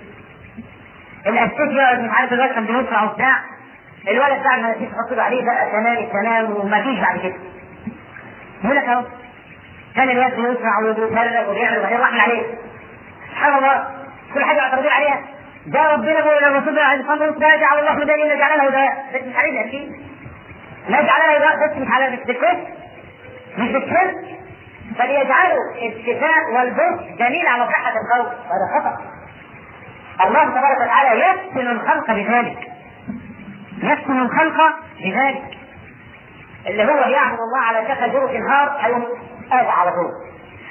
الأستيك 1.26 1.70
يقعد 1.70 2.00
مش 2.00 2.10
عارف 2.10 2.32
الواد 2.32 2.50
كان 2.54 2.64
بينصر 2.66 2.98
أو 3.00 3.08
بتاع. 3.08 3.36
الولد 4.08 4.46
ما 4.62 4.72
تيجي 4.72 4.86
تحط 4.86 5.12
له 5.16 5.22
عليه 5.22 5.44
بقى 5.44 5.70
تمام 5.70 5.96
التمام 5.98 6.56
وما 6.56 6.82
فيش 6.82 7.00
بعد 7.00 7.18
كده. 7.18 7.34
لك 8.72 8.84
أهو. 8.84 9.04
كان 9.96 10.10
الواد 10.10 10.32
يسمع 10.38 10.78
ويتهرب 10.78 11.48
ويعمل 11.48 11.78
وبعدين 11.78 12.00
رحمة 12.00 12.22
عليه. 12.22 12.42
سبحان 13.30 13.58
الله. 13.58 13.90
كل 14.34 14.44
حاجة 14.44 14.60
معترضين 14.60 14.90
عليها. 14.92 15.20
ده 15.66 15.92
ربنا 15.92 16.14
بيقول 16.20 16.42
للرسول 16.42 16.78
عليه 16.78 17.00
الصلاه 17.00 17.26
والسلام 17.26 17.50
ما 17.50 17.56
جعل 17.56 17.78
الله 17.78 17.90
هدى 17.90 18.14
إلا 18.14 18.34
جعل 18.34 18.58
له 18.58 18.64
هدايا 18.68 18.92
بس 19.14 19.22
مش 19.22 19.36
عليه 19.36 19.60
أكيد 19.60 19.92
ما 20.88 21.02
جعل 21.02 21.20
له 21.20 21.36
هدايا 21.36 21.66
بس 21.66 21.76
مش 21.76 22.30
الكفر 22.30 22.56
مش 23.58 23.70
بالكفر؟ 23.72 24.14
فليجعلوا 24.98 25.74
الشفاء 25.82 26.52
والبر 26.52 27.14
دليل 27.18 27.46
على 27.46 27.66
صحة 27.66 27.92
القول 27.92 28.32
هذا 28.32 28.80
خطأ. 28.80 28.98
الله 30.26 30.44
تبارك 30.44 30.80
وتعالى 30.84 31.20
يحسن 31.20 31.68
الخلق 31.68 32.06
بذلك. 32.12 32.58
يحسن 33.82 34.18
الخلق 34.18 34.60
بذلك. 35.00 35.58
اللي 36.66 36.84
هو 36.84 36.96
يعبد 36.96 37.38
الله 37.40 37.60
على 37.66 37.88
شكل 37.88 38.12
جرس 38.12 38.30
النهار 38.30 38.76
هيقوم 38.80 39.04
آذى 39.52 39.68
على 39.68 39.90
طول. 39.90 40.12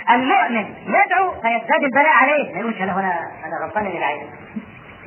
المؤمن 0.09 0.65
يدعو 0.87 1.31
فيزداد 1.31 1.83
البلاء 1.83 2.13
عليه. 2.21 2.53
ما 2.53 2.59
يقولش 2.59 2.81
أنا 2.81 2.91
أنا 2.99 3.19
أنا 3.45 3.65
غلطان 3.65 3.85
اني 3.85 3.97
العين 3.97 4.29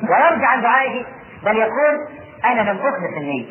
ويرجع 0.02 0.48
عن 0.48 0.62
دعائه 0.62 1.04
بل 1.44 1.56
يقول 1.56 2.08
أنا 2.44 2.60
لم 2.70 2.76
أخلص 2.78 3.16
النية. 3.16 3.46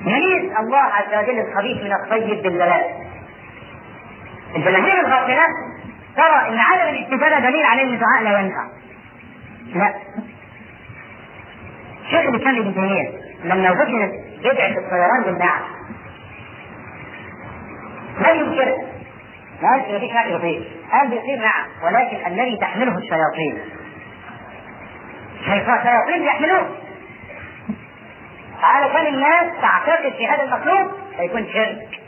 يميز 0.00 0.52
الله 0.58 0.78
عز 0.78 1.14
وجل 1.24 1.38
الخبيث 1.38 1.82
من 1.82 1.92
الطيب 1.92 2.42
بالبلاء 2.42 3.06
الجماهير 4.56 5.06
الغافلة 5.06 5.42
ترى 6.16 6.48
إن 6.48 6.58
عدم 6.58 6.94
الاستجابة 6.94 7.38
دليل 7.38 7.66
على 7.66 7.82
إن 7.82 7.94
الدعاء 7.94 8.22
لا 8.22 8.38
ينفع. 8.40 8.64
لا. 9.74 9.94
شيخ 12.10 12.20
الاسلام 12.20 12.56
ابن 12.58 12.74
تيمية 12.74 13.10
لما 13.44 13.70
وجدت 13.70 14.25
بدعة 14.38 14.78
الطيران 14.78 15.22
بالنعم 15.24 15.62
لا 18.20 18.30
ينكر 18.30 18.76
ما 19.62 19.76
مفيش 19.76 20.12
نعم 20.12 20.30
يطير 20.30 20.68
قال 20.92 21.08
بيطير 21.10 21.36
نعم 21.38 21.66
ولكن 21.84 22.26
الذي 22.26 22.56
تحمله 22.56 22.98
الشياطين. 22.98 23.58
شياطين 25.82 26.22
يحملوه؟ 26.22 26.68
على 28.62 28.92
كان 28.92 29.06
الناس 29.14 29.44
تعتقد 29.62 30.12
في 30.12 30.26
هذا 30.28 30.42
المخلوق 30.42 30.92
فيكون 31.16 31.46
شرك. 31.52 32.00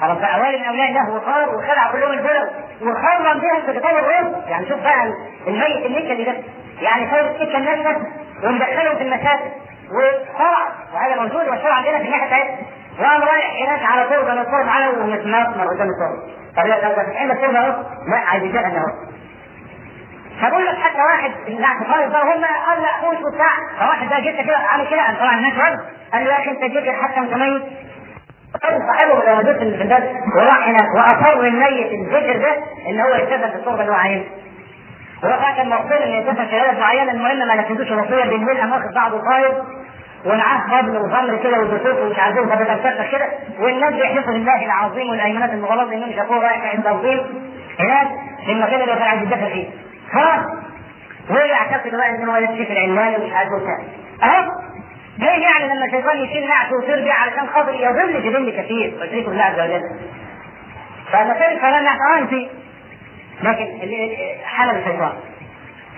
خلاص 0.00 0.18
بقى 0.18 0.40
والد 0.40 0.60
من 0.60 0.68
الله 0.68 1.10
وخار 1.16 1.54
وخلع 1.54 1.92
كلهم 1.92 2.12
البلد 2.12 2.50
وخرم 2.82 3.40
بهم 3.40 3.62
في 3.66 3.80
كتاب 3.80 3.96
الرز 3.96 4.48
يعني 4.48 4.68
شوف 4.68 4.80
بقى 4.80 5.12
الميت 5.46 5.86
النكدي 5.86 6.24
ده. 6.24 6.34
يعني 6.80 7.10
خير 7.10 7.30
السكه 7.30 7.58
الناس 7.58 7.96
ومدخلهم 8.44 8.96
في 8.96 9.02
المساجد. 9.02 9.52
وشرع 9.90 10.66
وهذا 10.94 11.14
موجود 11.22 11.48
والشرع 11.48 11.74
عندنا 11.74 11.98
في 11.98 12.04
الناحية 12.04 12.24
الثانية. 12.24 12.56
وقام 13.00 13.22
رايح 13.22 13.68
هناك 13.68 13.82
على 13.92 14.04
طول 14.08 14.30
أنا 14.30 14.40
الصور 14.42 14.64
معاه 14.64 14.90
ومتنطر 14.90 15.66
قدام 15.74 15.88
الصور 15.88 16.36
طب 16.56 16.66
لا 16.66 16.76
طب 16.94 17.16
عند 17.16 17.30
الصور 17.30 17.56
أهو. 17.58 17.82
لا 18.08 18.16
عايز 18.26 18.42
يجهل 18.44 18.76
أهو. 18.76 18.86
فبقول 20.42 20.66
لك 20.66 20.74
حتى 20.78 21.02
واحد 21.02 21.30
اللي 21.46 21.66
خالص 21.66 22.12
ده 22.12 22.22
هم 22.22 22.44
قال 22.66 22.82
لا 22.82 22.88
خوش 23.02 23.16
وبتاع 23.16 23.52
فواحد 23.78 24.08
ده 24.08 24.18
جيت 24.20 24.46
كده 24.46 24.56
عامل 24.56 24.86
كده 24.90 25.18
طبعا 25.20 25.34
الناس 25.36 25.52
رد 25.52 25.78
قال 26.12 26.24
له 26.24 26.30
يا 26.30 26.38
أخي 26.38 26.50
أنت 26.50 26.64
جيت 26.64 26.94
حتى 27.02 27.20
انت 27.20 27.34
ميت 27.34 27.62
صاحبه 28.62 29.24
لما 29.32 29.42
دوت 29.42 29.56
في 29.56 29.62
البلد 29.62 30.16
وراح 30.36 30.68
هناك. 30.68 30.94
وأصر 30.96 31.40
الميت 31.40 31.92
الذكر 31.92 32.36
ده 32.38 32.56
إن 32.90 33.00
هو 33.00 33.14
يكتفى 33.14 33.50
في 33.50 33.56
الصورة 33.56 33.80
اللي 33.80 33.92
هو 33.92 33.96
عايزها 33.96 34.24
هو 35.24 35.54
كان 35.56 35.68
مقصود 35.68 35.92
إن 35.92 36.08
يكتفى 36.10 36.50
شهادات 36.50 36.78
معينه 36.78 37.12
المهم 37.12 37.38
ما 37.48 37.54
نفذوش 37.54 37.92
الوصيه 37.92 38.24
بالليل 38.24 38.58
قام 38.60 38.72
واخد 38.72 38.94
بعضه 38.94 39.20
طاير 39.30 39.62
ومعاه 40.24 40.78
قبل 40.78 40.96
وخمر 40.96 41.36
كده 41.36 41.58
ودسوس 41.60 41.98
ومش 42.02 42.18
عارفين. 42.18 42.44
طب 42.48 42.64
تفتح 42.64 43.10
كده. 43.12 43.26
والناس 43.60 43.94
بيحلفوا 43.94 44.32
بالله 44.32 44.64
العظيم 44.64 45.10
والايمانات 45.10 45.50
المغلظة 45.50 45.94
إنهم 45.94 46.12
شافوه 46.12 46.38
رايح 46.38 46.74
عند 46.74 46.84
توصيل 46.84 47.20
هناك 47.80 48.08
في 48.46 48.52
المكان 48.52 48.80
اللي 48.80 48.94
كان 48.94 49.02
عايز 49.02 49.22
يدافع 49.22 49.48
فيه. 49.48 49.68
خلاص 50.12 50.44
ويعتقد 51.30 51.90
بقى 51.90 52.10
ان 52.10 52.28
هو 52.28 52.36
يكشف 52.36 52.70
العلمان 52.70 53.14
ومش 53.20 53.32
عارف 53.32 53.48
وبتاع. 53.52 53.78
اهو 54.22 54.44
ليه 55.18 55.28
يعني 55.46 55.74
لما 55.74 55.84
الشيطان 55.86 56.16
يشيل 56.18 56.48
نعش 56.48 56.72
ويصير 56.72 57.04
بيه 57.04 57.12
علشان 57.12 57.46
خاطر 57.54 57.74
يضل 57.74 58.22
في 58.22 58.62
كثير؟ 58.62 58.94
ويشرك 59.00 59.28
بالله 59.28 59.42
عز 59.44 59.60
وجل 59.60 59.82
فمثل 61.12 61.60
فلا 61.60 61.80
نعتقد 61.80 62.28
فيه 62.28 62.48
لكن 63.42 63.66
حلب 64.44 64.76
الشيطان 64.76 65.12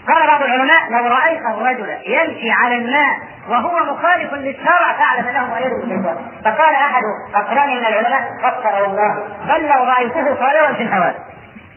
قال 0.09 0.27
بعض 0.27 0.43
العلماء 0.43 0.91
لو 0.91 1.07
رأيت 1.07 1.41
الرجل 1.41 1.89
يمشي 2.07 2.51
على 2.51 2.75
الماء 2.75 3.17
وهو 3.49 3.95
مخالف 3.95 4.35
للشرع 4.35 4.93
فاعلم 4.99 5.29
أنه 5.29 5.47
مؤيد 5.47 5.71
بالشيطان 5.81 6.17
فقال 6.45 6.75
أحد 6.75 7.03
أقراني 7.35 7.75
من 7.75 7.87
العلماء 7.87 8.23
فكر 8.43 8.83
والله 8.83 9.15
بل 9.49 9.67
لو 9.69 9.85
رأيته 9.85 10.35
طائرا 10.35 10.73
في 10.73 10.83
الهواء. 10.83 11.15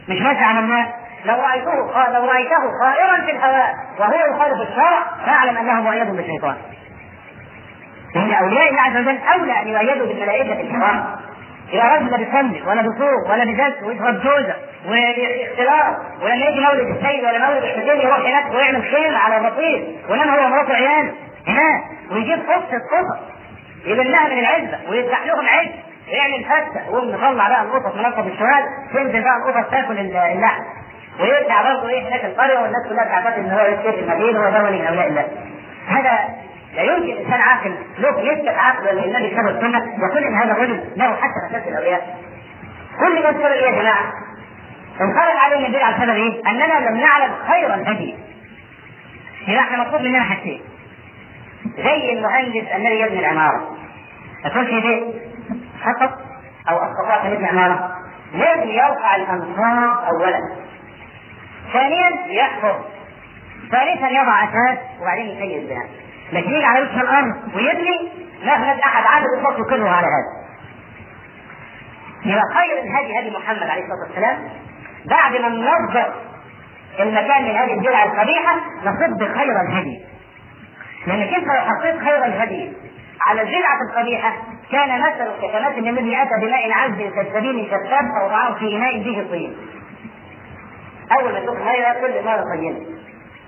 مش 0.09 0.21
ماشي 0.21 0.43
على 0.43 0.59
الماء. 0.59 1.01
لو 1.25 1.35
رأيته 1.41 1.75
لو 2.13 2.25
رأيته 2.25 2.79
طائرا 2.83 3.25
في 3.25 3.31
الهواء 3.31 3.75
وهو 3.99 4.35
يخالف 4.35 4.69
الشرع 4.69 4.99
فأعلم 5.25 5.57
أنه 5.57 5.81
مؤيد 5.81 6.15
بالشيطان 6.15 6.55
لأن 8.15 8.33
أولياء 8.33 8.69
الله 8.69 8.81
عز 8.81 8.97
وجل 8.97 9.17
أولى 9.33 9.61
ان 9.61 9.67
يؤيدوا 9.67 10.07
بالملائكه 10.07 10.61
الكرام 10.61 11.05
يا 11.73 11.83
رجل 11.83 12.17
بيصلي 12.17 12.61
ولا 12.67 12.81
بيصوم 12.81 13.31
ولا 13.31 13.43
بيجلس 13.45 13.83
ويشرب 13.83 14.21
جوزة 14.21 14.55
واختلاط 14.85 15.95
ولما 16.21 16.45
يجي 16.45 16.59
مولد 16.59 16.79
السيد 16.97 17.23
ولا 17.23 17.47
مولد 17.47 17.63
الحسين 17.63 18.01
يروح 18.01 18.19
هناك 18.19 18.53
ويعمل 18.55 18.83
خير 18.83 19.15
على 19.15 19.37
الرصيف 19.37 19.83
وينام 20.09 20.29
هو 20.29 20.45
ومراته 20.45 20.71
وعياله 20.71 21.11
هناك 21.47 21.81
ويجيب 22.11 22.39
قصه 22.39 22.77
قصص 22.91 23.19
يبلها 23.85 24.27
من 24.27 24.39
العزبه 24.39 24.77
ويفتح 24.89 25.25
لهم 25.25 25.45
عز 25.47 25.69
ويعمل 26.11 26.43
فتة. 26.45 26.91
ويقوم 26.91 27.11
مطلع 27.11 27.47
بقى 27.49 27.61
القطط 27.61 27.95
منصب 27.95 28.27
الشمال 28.27 28.63
تنزل 28.93 29.21
بقى 29.23 29.37
القطط 29.37 29.71
تاكل 29.71 29.99
اللحم. 29.99 30.63
ويرجع 31.19 31.61
برضه 31.73 31.89
إيه 31.89 32.07
هناك 32.07 32.25
القرية 32.25 32.59
والناس 32.59 32.87
كلها 32.89 33.03
تعتقد 33.03 33.39
إن 33.39 33.51
هو 33.51 33.65
يسكت 33.65 33.99
المدينة 33.99 34.39
وهو 34.39 34.65
ولي 34.65 34.77
من 34.77 34.87
الله. 34.87 35.25
هذا 35.87 36.19
لا 36.73 36.81
يمكن 36.81 37.17
إنسان 37.17 37.41
عاقل 37.41 37.75
له 37.97 38.21
يثبت 38.21 38.47
عقله 38.57 38.91
للنبي 38.91 39.29
كتاب 39.29 39.47
السنة 39.47 39.77
يقول 40.07 40.23
إن 40.23 40.35
هذا 40.35 40.51
الرجل 40.51 40.83
له 40.95 41.15
حتى 41.15 41.33
مساس 41.49 41.67
الأولياء. 41.67 42.17
كل 42.99 43.23
ما 43.23 43.31
سبب 43.31 43.41
إيه 43.45 43.65
يا 43.65 43.81
جماعة؟ 43.81 44.13
انخرج 45.01 45.37
عليه 45.45 45.65
النبي 45.67 45.83
على 45.83 45.95
سبب 45.95 46.09
إيه؟ 46.15 46.41
أننا 46.51 46.89
لم 46.89 46.97
نعلم 46.97 47.31
خير 47.49 47.73
الهدي 47.73 48.15
يبقى 49.47 49.59
إحنا 49.59 49.77
مطلوب 49.83 50.01
مننا 50.01 50.23
حاجتين. 50.23 50.61
زي 51.77 52.13
المهندس 52.13 52.67
الذي 52.75 52.99
يبني 52.99 53.19
العمارة. 53.19 53.77
ما 54.43 54.49
تقولش 54.49 54.69
إيه؟ 54.69 55.03
خطط 55.83 56.11
أو 56.69 56.77
استطاع 56.77 57.29
تبني 57.29 57.47
عماره 57.47 57.91
لازم 58.33 58.69
يرفع 58.69 59.15
الانصار 59.15 60.07
اولا. 60.09 60.39
ثانيا 61.73 62.09
يحفر 62.27 62.79
ثالثا 63.71 64.07
يضع 64.09 64.43
أساس. 64.43 64.77
وبعدين 65.01 65.25
يسير 65.25 65.59
البناء 65.61 65.87
لكن 66.31 66.49
يجي 66.49 66.65
على 66.65 66.81
وجه 66.81 67.01
الأرض 67.01 67.55
ويبني 67.55 68.11
لا 68.43 68.55
يوجد 68.55 68.79
أحد 68.79 69.03
عامل 69.05 69.25
الفصل 69.37 69.69
كله 69.69 69.89
على 69.89 70.07
هذا. 70.07 70.41
يبقى 72.25 72.43
خير 72.55 72.83
الهدي 72.83 73.19
هدي 73.19 73.37
محمد 73.37 73.63
عليه 73.69 73.81
الصلاة 73.83 74.07
والسلام. 74.07 74.49
بعد 75.05 75.35
ما 75.41 75.47
ننظر 75.49 76.13
المكان 76.99 77.43
من 77.43 77.55
هذه 77.55 77.73
البدع 77.73 78.03
القبيحة 78.03 78.55
نصب 78.83 79.37
خير 79.37 79.61
الهدي. 79.61 79.99
لانك 81.07 81.33
انت 81.33 81.45
لو 81.47 81.61
حطيت 81.61 81.99
خير 81.99 82.25
الهدي؟ 82.25 82.73
على 83.27 83.41
البدعه 83.41 83.77
القبيحة 83.89 84.33
كان 84.71 85.01
مثل 85.01 85.41
كمثل 85.41 85.89
الذي 85.89 86.21
أتى 86.21 86.45
بماء 86.45 86.71
عذب 86.71 87.11
كالسبيل 87.15 87.65
شتات 87.67 88.05
فوضعه 88.21 88.53
في 88.53 88.75
إناء 88.77 89.03
فيه 89.03 89.21
طين. 89.31 89.57
أول 91.19 91.33
ما 91.33 91.39
تدخل 91.39 91.61
هذا 91.61 91.93
كل 91.93 92.25
مرة 92.25 92.43
طينه 92.55 92.79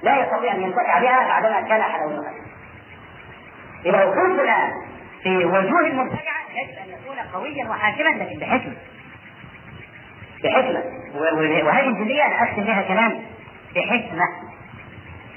لا 0.03 0.19
يستطيع 0.19 0.53
أن 0.53 0.61
ينتفع 0.61 0.99
بها 0.99 1.27
بعدما 1.27 1.61
كان 1.61 1.81
حلاوتها 1.81 2.31
يبقى 3.85 4.07
وقوفنا 4.07 4.71
في 5.23 5.45
وجوه 5.45 5.79
المبتدعة 5.87 6.43
يجب 6.55 6.77
أن 6.83 6.89
يكون 6.89 7.15
قويا 7.33 7.69
وحاكما 7.69 8.09
لكن 8.23 8.39
بحكمة. 8.39 8.73
بحكمة. 10.43 10.83
وهذه 11.65 11.87
الجزئية 11.87 12.25
أنا 12.25 12.43
اختم 12.43 12.63
بها 12.63 12.81
كلام 12.81 13.19
بحكمة. 13.75 14.25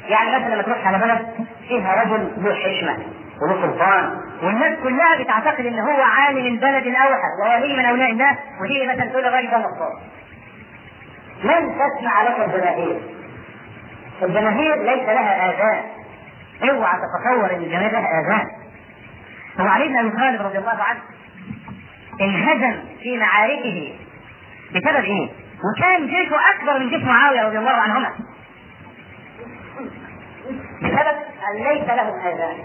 يعني 0.09 0.31
مثلا 0.37 0.55
لما 0.55 0.63
تروح 0.63 0.87
على 0.87 0.99
بلد 0.99 1.47
فيها 1.69 2.03
رجل 2.05 2.31
ذو 2.39 2.55
حشمه 2.55 2.99
وله 3.43 3.63
سلطان 3.63 4.21
والناس 4.43 4.79
كلها 4.83 5.23
بتعتقد 5.23 5.67
ان 5.67 5.79
هو 5.79 6.03
عالم 6.03 6.47
البلد 6.47 6.87
الأوحد 6.87 7.31
وولي 7.43 7.77
من 7.77 7.85
أولياء 7.85 8.11
الله 8.11 8.39
وهي 8.61 8.87
مثلا 8.87 9.05
تقول 9.11 9.25
الراجل 9.27 9.51
ده 9.51 9.59
نصاب 9.59 9.99
لن 11.45 11.75
تسمع 11.79 12.23
لك 12.23 12.41
الجماهير. 12.41 13.01
الجماهير 14.23 14.77
ليس 14.83 15.09
لها 15.09 15.51
آذان. 15.51 15.83
اوعى 16.63 16.95
تتصور 16.99 17.51
إن 17.57 17.63
الجماهير 17.63 17.93
لها 17.93 18.09
آذان. 18.21 18.47
هو 19.61 19.67
علي 19.67 19.89
بن 19.89 19.97
أبي 19.97 20.11
طالب 20.11 20.43
رضي 20.43 20.59
الله 20.59 20.83
عنه 20.83 21.01
انهزم 22.21 22.81
في 23.03 23.19
معاركه 23.19 23.95
بسبب 24.71 25.05
إيه؟ 25.05 25.29
وكان 25.65 26.07
جيشه 26.07 26.37
أكبر 26.55 26.79
من 26.79 26.89
جيش 26.91 27.03
معاوية 27.05 27.43
رضي 27.47 27.59
الله 27.59 27.71
عنهما. 27.71 28.11
بسبب 30.83 31.17
أن 31.51 31.65
ليس 31.65 31.85
له 31.89 32.29
آذان 32.33 32.57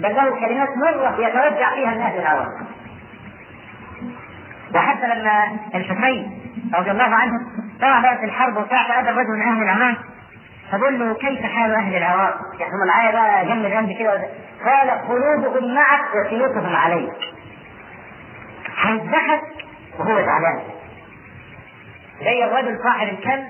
بل 0.00 0.14
له 0.16 0.40
كلمات 0.40 0.68
مرة 0.76 1.14
يتوجع 1.20 1.74
فيها 1.74 1.92
الناس 1.92 2.14
الهوى 2.14 2.46
وحتى 4.74 5.06
لما 5.06 5.58
الحسين 5.74 6.40
رضي 6.74 6.90
الله 6.90 7.14
عنه 7.14 7.32
طلع 7.80 8.00
بقى 8.00 8.18
في 8.18 8.24
الحرب 8.24 8.56
وبتاع 8.56 8.88
فقابل 8.88 9.08
رجل 9.18 9.30
من 9.30 9.42
أهل 9.42 9.62
العمان 9.62 9.96
فبقول 10.72 10.98
له 10.98 11.14
كيف 11.14 11.42
حال 11.46 11.74
أهل 11.74 11.96
العراق؟ 11.96 12.34
يعني 12.60 12.72
هم 12.72 12.86
معايا 12.88 13.12
بقى 13.12 13.46
جنب 13.46 13.66
جنب 13.66 13.98
كده 13.98 14.28
قال 14.64 14.90
قلوبهم 14.90 15.74
معك 15.74 16.00
وسيوفهم 16.26 16.76
عليك. 16.76 17.12
هيضحك 18.82 19.42
وهو 19.98 20.14
زعلان. 20.20 20.60
زي 22.24 22.44
الرجل 22.44 22.78
صاحب 22.82 23.08
الكلب 23.08 23.44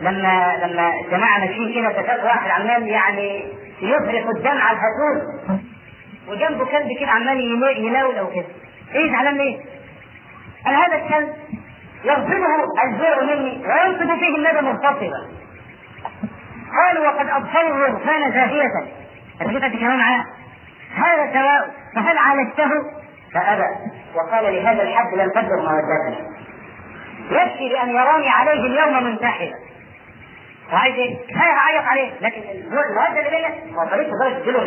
لما 0.00 0.56
لما 0.66 0.92
الجماعه 1.04 1.38
ماشيين 1.38 1.74
كده 1.74 2.02
تشاف 2.02 2.24
واحد 2.24 2.50
عمال 2.50 2.88
يعني 2.88 3.44
يفرق 3.82 4.28
الدمع 4.36 4.72
الهتوف 4.72 5.60
وجنبه 6.28 6.64
كلب 6.64 6.88
كده 7.00 7.10
عمال 7.10 7.40
يلولو 7.84 8.30
كده. 8.34 8.44
إيه 8.94 9.12
زعلان 9.12 9.34
ليه؟ 9.36 9.58
قال 10.66 10.74
هذا 10.74 10.94
الكلب 11.04 11.34
يغضبه 12.04 12.46
الجوع 12.84 13.22
مني 13.22 13.62
وينفذ 13.66 14.18
فيه 14.20 14.36
الندى 14.36 14.60
مغتصبا 14.66 15.28
قالوا 16.76 17.08
وقد 17.08 17.28
ابصروا 17.28 17.76
الغرفان 17.76 18.32
زاهية. 18.32 18.68
الرفقة 19.40 19.68
كمان 19.68 19.98
معاه 19.98 20.24
هذا 20.94 21.32
سواء 21.32 21.70
فهل 21.94 22.18
عالجته؟ 22.18 22.70
فأبى. 23.34 23.66
وقال 24.14 24.54
لهذا 24.54 24.82
الحد 24.82 25.14
لم 25.14 25.30
تبلغ 25.30 25.56
مودتنا 25.56 26.32
يكفي 27.30 27.68
بأن 27.68 27.88
يراني 27.88 28.28
عليه 28.28 28.66
اليوم 28.66 29.04
منتحرا 29.04 29.52
وعايز 30.72 30.94
إيه؟ 30.94 31.16
كفاية 31.28 31.52
هعيط 31.52 31.84
عليه. 31.84 32.10
لكن 32.20 32.42
الموده 32.50 33.08
اللي 33.08 33.30
بيننا 33.30 33.80
هو 33.82 33.88
طريق 33.88 34.08
درجه 34.08 34.44
كيلو 34.44 34.58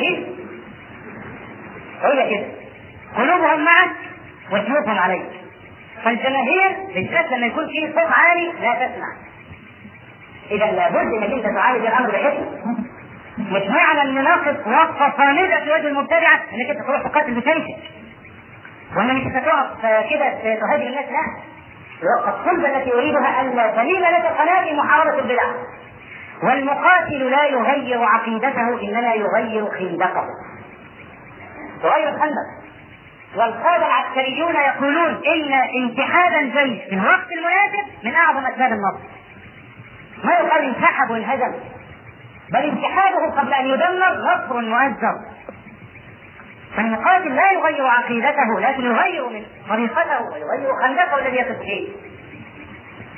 غير 2.01 2.29
كده. 2.29 2.47
قلوبهم 3.17 3.65
معك 3.65 3.91
وسيوفهم 4.51 4.99
عليك. 4.99 5.25
فالجماهير 6.03 6.77
بالذات 6.95 7.31
لما 7.31 7.47
يكون 7.47 7.67
في 7.67 7.93
صوت 7.93 8.11
عالي 8.11 8.51
لا 8.61 8.73
تسمع. 8.73 9.07
إذا 10.51 10.65
لابد 10.65 11.13
إنك 11.13 11.31
أنت 11.45 11.55
تعالج 11.55 11.86
الأمر 11.86 12.12
بحكمه 12.12 12.75
مش 13.38 13.62
معنى 13.69 14.01
ان 14.01 14.23
نقف 14.23 14.67
وقفه 14.67 15.13
صامدة 15.17 15.60
في 15.63 15.71
وجه 15.71 15.88
المبتدعه 15.88 16.39
إنك 16.53 16.69
أنت 16.69 16.88
تروح 16.88 17.01
تقاتل 17.01 17.34
بسيفك 17.34 17.75
ولا 18.97 19.13
مش 19.13 19.21
هتقف 19.23 19.81
كده 20.10 20.29
تهاجم 20.55 20.88
الناس 20.88 21.05
لا. 21.05 21.25
الوقفه 22.03 22.41
الصلبة 22.41 22.77
التي 22.77 22.93
اريدها 22.93 23.41
ان 23.41 23.55
لا 23.55 23.67
تميل 23.71 24.01
لك 24.01 24.25
قناه 24.25 24.73
محاربة 24.73 25.19
البدع. 25.19 25.43
والمقاتل 26.43 27.31
لا 27.31 27.45
يغير 27.45 28.03
عقيدته 28.03 28.81
إنما 28.81 29.13
يغير 29.13 29.65
خندقه 29.71 30.25
يغير 31.84 32.10
الخندق 32.10 32.47
والقادة 33.36 33.86
العسكريون 33.88 34.55
يقولون 34.55 35.21
إن 35.27 35.53
انتحاد 35.53 36.34
الجيش 36.34 36.84
في 36.89 36.95
الوقت 36.95 37.27
المناسب 37.31 37.88
من 38.03 38.15
أعظم 38.15 38.45
أسباب 38.45 38.71
النصر 38.71 38.99
ما 40.25 40.33
يقال 40.33 40.65
انسحب 40.75 41.09
وانهزم 41.09 41.53
بل 42.49 42.59
انتحاده 42.59 43.25
قبل 43.38 43.53
أن 43.53 43.65
يدمر 43.65 44.13
نصر 44.13 44.61
مؤزر. 44.61 45.15
فالمقاتل 46.77 47.35
لا 47.35 47.51
يغير 47.51 47.88
عقيدته 47.88 48.59
لكن 48.59 48.85
يغير 48.85 49.29
من 49.29 49.45
طريقته 49.69 50.21
ويغير 50.21 50.73
خندقه 50.83 51.19
الذي 51.19 51.35
يقف 51.35 51.59
فيه 51.59 51.88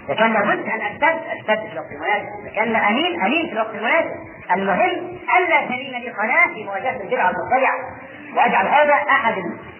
فكان 0.07 0.33
لابد 0.33 0.65
أن 0.69 0.81
اشتد 0.81 1.19
اشتد 1.37 1.59
في 1.67 1.73
الوقت 1.73 1.91
المناسب. 1.91 2.55
كان 2.55 2.75
امين 2.75 3.21
أمين 3.21 3.47
في 3.47 3.53
الوقت 3.53 3.75
المناسب. 3.75 4.11
المهم 4.51 5.17
الا 5.37 5.65
تلين 5.65 6.01
لي 6.01 6.09
قناه 6.09 6.53
في 6.53 6.63
مواجهة 6.63 7.01
البدعه 7.01 7.29
المبتدعه 7.29 7.77
وأجعل 8.35 8.67
هذا 8.67 8.93
أحد 8.93 9.33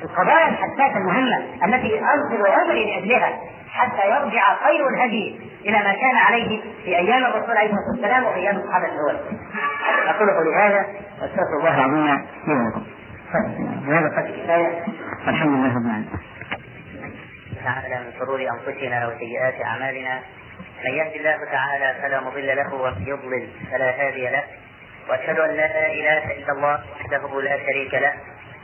القضايا 0.04 0.48
الحساسه 0.50 0.98
المهمة 0.98 1.38
التي 1.66 2.00
انصر 2.00 2.52
عمري 2.52 2.86
لأجلها 2.86 3.40
حتى 3.70 4.08
يرجع 4.08 4.56
خير 4.64 4.88
الهدي 4.88 5.40
إلى 5.66 5.78
ما 5.78 5.94
كان 5.94 6.16
عليه 6.18 6.62
في 6.84 6.98
أيام 6.98 7.26
الرسول 7.26 7.58
عليه 7.58 7.70
الصلاة 7.70 7.92
والسلام 7.92 8.24
وفي 8.26 8.36
أيام 8.36 8.56
الصحابه 8.56 8.86
الأول. 8.86 9.18
أقول 10.08 10.30
قولي 10.30 10.56
هذا 10.56 10.86
وأستغفر 11.22 11.58
الله 11.60 11.76
العظيم 11.76 12.06
لي 12.06 12.54
ولكم. 12.54 12.84
بهذا 13.88 14.08
القدر 14.08 14.44
كفايه 14.44 14.84
والحمد 15.28 15.50
لله 15.50 15.76
رب 15.76 15.86
العالمين. 15.86 16.10
تعالى 17.64 17.96
من 18.00 18.12
شرور 18.20 18.42
أنفسنا 18.42 19.08
وسيئات 19.08 19.66
أعمالنا 19.66 20.20
من 20.86 20.92
يهد 20.92 21.16
الله 21.16 21.38
تعالى 21.52 21.96
فلا 22.02 22.22
مضل 22.22 22.48
له 22.56 22.74
ومن 22.74 23.08
يضلل 23.08 23.48
فلا 23.72 23.90
هادي 24.08 24.30
له 24.30 24.44
وأشهد 25.10 25.40
أن 25.40 25.50
لا 25.50 25.92
إله 25.94 26.32
إلا 26.38 26.54
الله 26.54 26.80
وحده 27.00 27.42
لا 27.42 27.58
شريك 27.58 27.94
له 27.94 28.14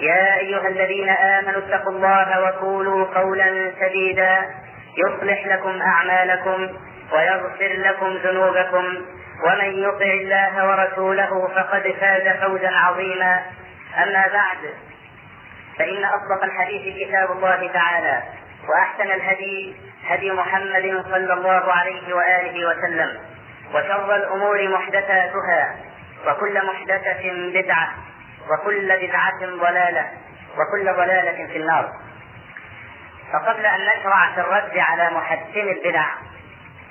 يا 0.00 0.38
أيها 0.38 0.68
الذين 0.68 1.08
آمنوا 1.08 1.58
اتقوا 1.58 1.92
الله 1.92 2.40
وقولوا 2.40 3.06
قولا 3.14 3.72
سديدا. 3.80 4.46
يصلح 4.96 5.46
لكم 5.46 5.82
أعمالكم 5.82 6.68
ويغفر 7.12 7.72
لكم 7.72 8.16
ذنوبكم. 8.16 8.84
ومن 9.46 9.82
يطع 9.82 10.04
الله 10.04 10.68
ورسوله 10.68 11.48
فقد 11.48 11.94
فاز 12.00 12.40
فوزا 12.40 12.70
عظيما. 12.70 13.40
أما 13.96 14.26
بعد 14.32 14.58
فإن 15.78 16.04
أصدق 16.04 16.44
الحديث 16.44 17.08
كتاب 17.08 17.30
الله 17.32 17.70
تعالى 17.72 18.22
وأحسن 18.68 19.10
الهدي 19.10 19.76
هدي 20.06 20.30
محمد 20.32 21.04
صلى 21.10 21.32
الله 21.32 21.72
عليه 21.72 22.14
وآله 22.14 22.68
وسلم 22.68 23.18
وشر 23.74 24.16
الأمور 24.16 24.68
محدثاتها 24.68 25.76
وكل 26.26 26.66
محدثة 26.66 27.50
بدعة 27.54 27.88
وكل 28.50 29.06
بدعة 29.06 29.40
ضلالة 29.40 30.10
وكل 30.58 30.84
ضلالة 30.84 31.46
في 31.46 31.56
النار. 31.56 31.92
فقبل 33.32 33.66
أن 33.66 33.80
نشرع 33.80 34.32
في 34.34 34.40
الرد 34.40 34.78
على 34.78 35.10
محسن 35.10 35.68
البدع 35.68 36.06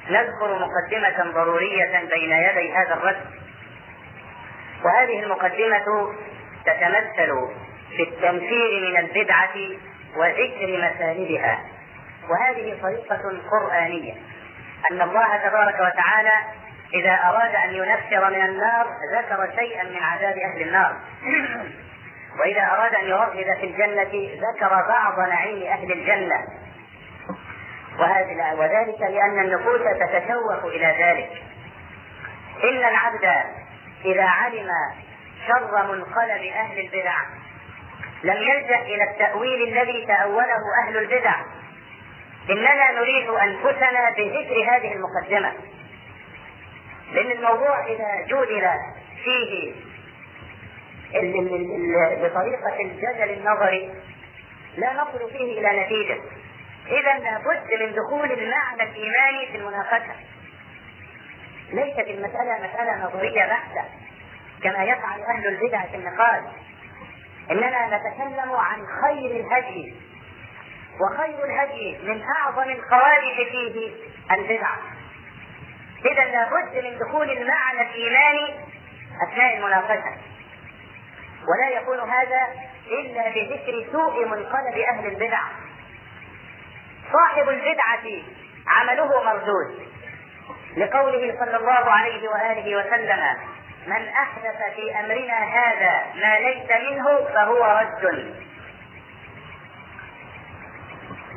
نذكر 0.10 0.60
مقدمة 0.60 1.32
ضرورية 1.32 2.00
بين 2.00 2.32
يدي 2.32 2.74
هذا 2.74 2.94
الرد. 2.94 3.26
وهذه 4.84 5.24
المقدمة 5.24 6.14
تتمثل 6.66 7.48
في 7.98 8.04
التنفير 8.04 8.90
من 8.90 8.98
البدعة 8.98 9.56
وذكر 10.16 10.92
مسالبها 10.92 11.60
وهذه 12.30 12.78
طريقة 12.82 13.42
قرآنية. 13.52 14.14
أن 14.92 15.02
الله 15.02 15.38
تبارك 15.38 15.76
وتعالى 15.76 16.32
إذا 16.94 17.12
أراد 17.12 17.56
أن 17.56 17.74
ينفر 17.74 18.30
من 18.30 18.42
النار 18.42 18.88
ذكر 19.14 19.52
شيئا 19.56 19.84
من 19.84 20.04
عذاب 20.04 20.38
أهل 20.38 20.62
النار. 20.62 20.96
وإذا 22.40 22.62
أراد 22.62 22.96
أن 22.96 23.08
يرغب 23.08 23.32
في 23.32 23.66
الجنة 23.66 24.30
ذكر 24.50 24.70
بعض 24.70 25.20
نعيم 25.20 25.64
أهل 25.68 25.92
الجنة. 25.92 26.46
وذلك 28.58 29.02
لأن 29.02 29.40
النفوس 29.40 29.82
تتشوق 30.00 30.66
إلى 30.66 30.96
ذلك. 31.00 31.44
إن 32.64 32.78
العبد 32.78 33.46
إذا 34.06 34.26
علم 34.26 34.70
شر 35.48 35.84
منقلب 35.84 36.44
أهل 36.54 36.80
البدع 36.80 37.16
لم 38.24 38.38
يلجأ 38.38 38.82
إلى 38.82 39.04
التأويل 39.04 39.68
الذي 39.68 40.06
تأوله 40.06 40.62
أهل 40.84 40.98
البدع. 40.98 41.36
إننا 42.50 42.92
نريد 42.92 43.30
أنفسنا 43.30 44.10
بذكر 44.10 44.56
هذه 44.72 44.94
المقدمة. 44.94 45.54
لأن 47.14 47.32
الموضوع 47.32 47.86
إذا 47.88 48.28
جودل 48.28 48.68
فيه 49.24 49.74
بطريقة 52.24 52.80
الجدل 52.82 53.32
النظري 53.34 53.94
لا 54.78 54.94
نصل 54.94 55.32
فيه 55.32 55.60
إلى 55.60 55.84
نتيجة. 55.84 56.22
إذا 56.88 57.20
لابد 57.24 57.74
من 57.82 57.96
دخول 57.96 58.32
المعنى 58.32 58.84
الإيماني 58.84 59.48
في 59.52 59.58
المناقشة. 59.58 60.16
ليست 61.74 62.00
المسألة 62.00 62.58
مسألة 62.58 63.06
نظرية 63.06 63.46
بحتة 63.46 63.84
كما 64.64 64.84
يفعل 64.84 65.22
أهل 65.22 65.48
البدع 65.48 65.82
في 65.86 65.96
النقاش. 65.96 66.44
إننا 67.52 67.98
نتكلم 67.98 68.52
عن 68.52 68.86
خير 69.02 69.32
الهدي 69.46 69.96
وخير 71.02 71.46
الهدي 71.46 71.98
من 72.04 72.24
أعظم 72.38 72.70
القوادح 72.70 73.36
فيه 73.52 73.92
البدع. 74.32 74.70
إذا 76.06 76.26
لابد 76.26 76.86
من 76.86 76.98
دخول 77.00 77.30
المعنى 77.30 77.82
الإيماني 77.82 78.56
أثناء 79.28 79.58
المناقشة 79.58 80.18
ولا 81.48 81.70
يكون 81.70 82.00
هذا 82.00 82.48
إلا 82.88 83.30
بذكر 83.30 83.86
سوء 83.92 84.26
منقلب 84.26 84.78
أهل 84.92 85.06
البدع. 85.06 85.42
صاحب 87.14 87.50
البدعة 87.50 88.24
عمله 88.68 89.24
مردود. 89.24 89.88
لقوله 90.78 91.36
صلى 91.40 91.58
الله 91.58 91.92
عليه 91.92 92.30
وآله 92.30 92.76
وسلم 92.76 93.38
من 93.88 94.08
أحدث 94.08 94.76
في 94.76 95.00
أمرنا 95.00 95.38
هذا 95.38 96.04
ما 96.16 96.40
ليس 96.40 96.90
منه 96.90 97.06
فهو 97.34 97.80
رد. 97.82 98.36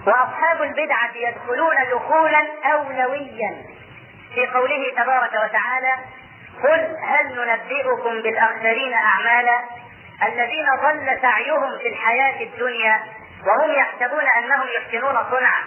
وأصحاب 0.06 0.62
البدعة 0.62 1.16
يدخلون 1.16 1.76
دخولا 1.92 2.46
أولويا. 2.72 3.62
في 4.34 4.46
قوله 4.46 4.92
تبارك 4.96 5.32
وتعالى 5.32 5.98
قل 6.62 6.96
هل 7.02 7.26
ننبئكم 7.36 8.22
بالأخسرين 8.22 8.94
أعمالا 8.94 9.60
الذين 10.22 10.66
ضل 10.82 11.18
سعيهم 11.22 11.78
في 11.78 11.88
الحياة 11.88 12.42
الدنيا 12.42 13.02
وهم 13.46 13.70
يحسبون 13.70 14.26
أنهم 14.38 14.66
يحسنون 14.68 15.14
صنعا. 15.30 15.62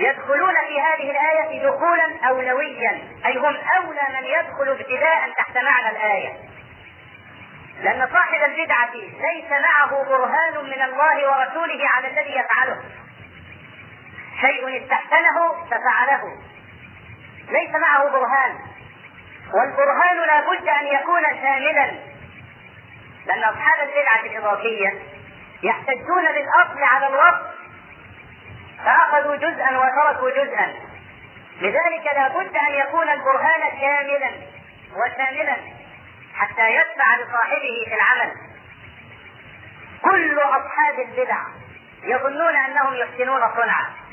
يدخلون 0.00 0.54
في 0.68 0.80
هذه 0.80 1.10
الآية 1.10 1.66
دخولا 1.66 2.28
أولويا 2.28 3.08
أي 3.26 3.36
هم 3.38 3.56
أولى 3.76 4.20
من 4.20 4.24
يدخل 4.24 4.68
ابتداء 4.68 5.32
تحت 5.38 5.56
معنى 5.56 5.90
الآية. 5.90 6.32
لأن 7.82 8.08
صاحب 8.12 8.40
البدعة 8.44 8.94
ليس 8.94 9.50
معه 9.50 10.04
برهان 10.04 10.64
من 10.64 10.82
الله 10.82 11.30
ورسوله 11.30 11.88
على 11.88 12.08
الذي 12.08 12.36
يفعله. 12.36 12.82
شيء 14.40 14.82
استحسنه 14.82 15.66
ففعله. 15.70 16.38
ليس 17.48 17.70
معه 17.70 18.08
برهان. 18.10 18.58
والبرهان 19.54 20.16
لا 20.26 20.40
بد 20.40 20.68
أن 20.68 20.86
يكون 20.86 21.22
شاملا 21.22 21.90
لأن 23.26 23.44
أصحاب 23.44 23.88
البدعة 23.88 24.20
الإضافية 24.20 25.02
يحتجون 25.62 26.24
بالأصل 26.24 26.82
على 26.82 27.06
الوصف 27.06 27.54
فأخذوا 28.84 29.36
جزءا 29.36 29.78
وتركوا 29.78 30.30
جزءا. 30.30 30.74
لذلك 31.60 32.12
لا 32.14 32.28
بد 32.28 32.56
أن 32.56 32.74
يكون 32.74 33.08
البرهان 33.08 33.60
كاملا 33.80 34.30
وشاملا 34.96 35.56
حتى 36.34 36.70
يدفع 36.70 37.16
لصاحبه 37.16 37.84
في 37.88 37.94
العمل. 37.94 38.32
كل 40.02 40.38
أصحاب 40.38 40.98
البدع 40.98 41.38
يظنون 42.02 42.56
أنهم 42.56 42.94
يحسنون 42.94 43.40
صنعا. 43.56 44.03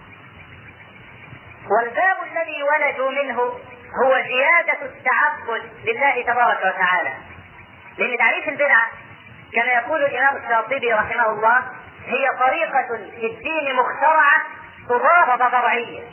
والباب 1.70 2.18
الذي 2.24 2.64
ولدوا 2.64 3.12
منه 3.12 3.40
هو 4.04 4.22
زيادة 4.22 4.82
التعبد 4.82 5.72
لله 5.86 6.22
تبارك 6.24 6.60
وتعالى. 6.60 7.14
لأن 7.98 8.18
تعريف 8.18 8.50
البدعة 8.50 8.88
كما 9.54 9.72
يقول 9.74 10.04
الإمام 10.04 10.36
الشاطبي 10.44 10.94
رحمه 10.94 11.26
الله 11.30 11.58
هي 12.06 12.30
طريقة 12.40 12.88
في 13.20 13.26
الدين 13.26 13.76
مخترعة 13.76 14.42
تضاف 14.90 15.40
طبيعية 15.40 16.04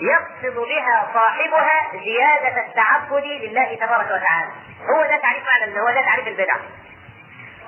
يقصد 0.00 0.56
بها 0.56 1.10
صاحبها 1.14 1.90
زيادة 2.04 2.66
التعبد 2.66 3.24
لله 3.24 3.74
تبارك 3.74 4.06
وتعالى. 4.06 4.50
هو 4.94 5.02
ده 5.02 5.16
تعريف 5.22 5.44
معنى 5.46 5.80
هو 5.80 5.90
ده 5.90 6.02
تعريف 6.02 6.28
البدع 6.28 6.54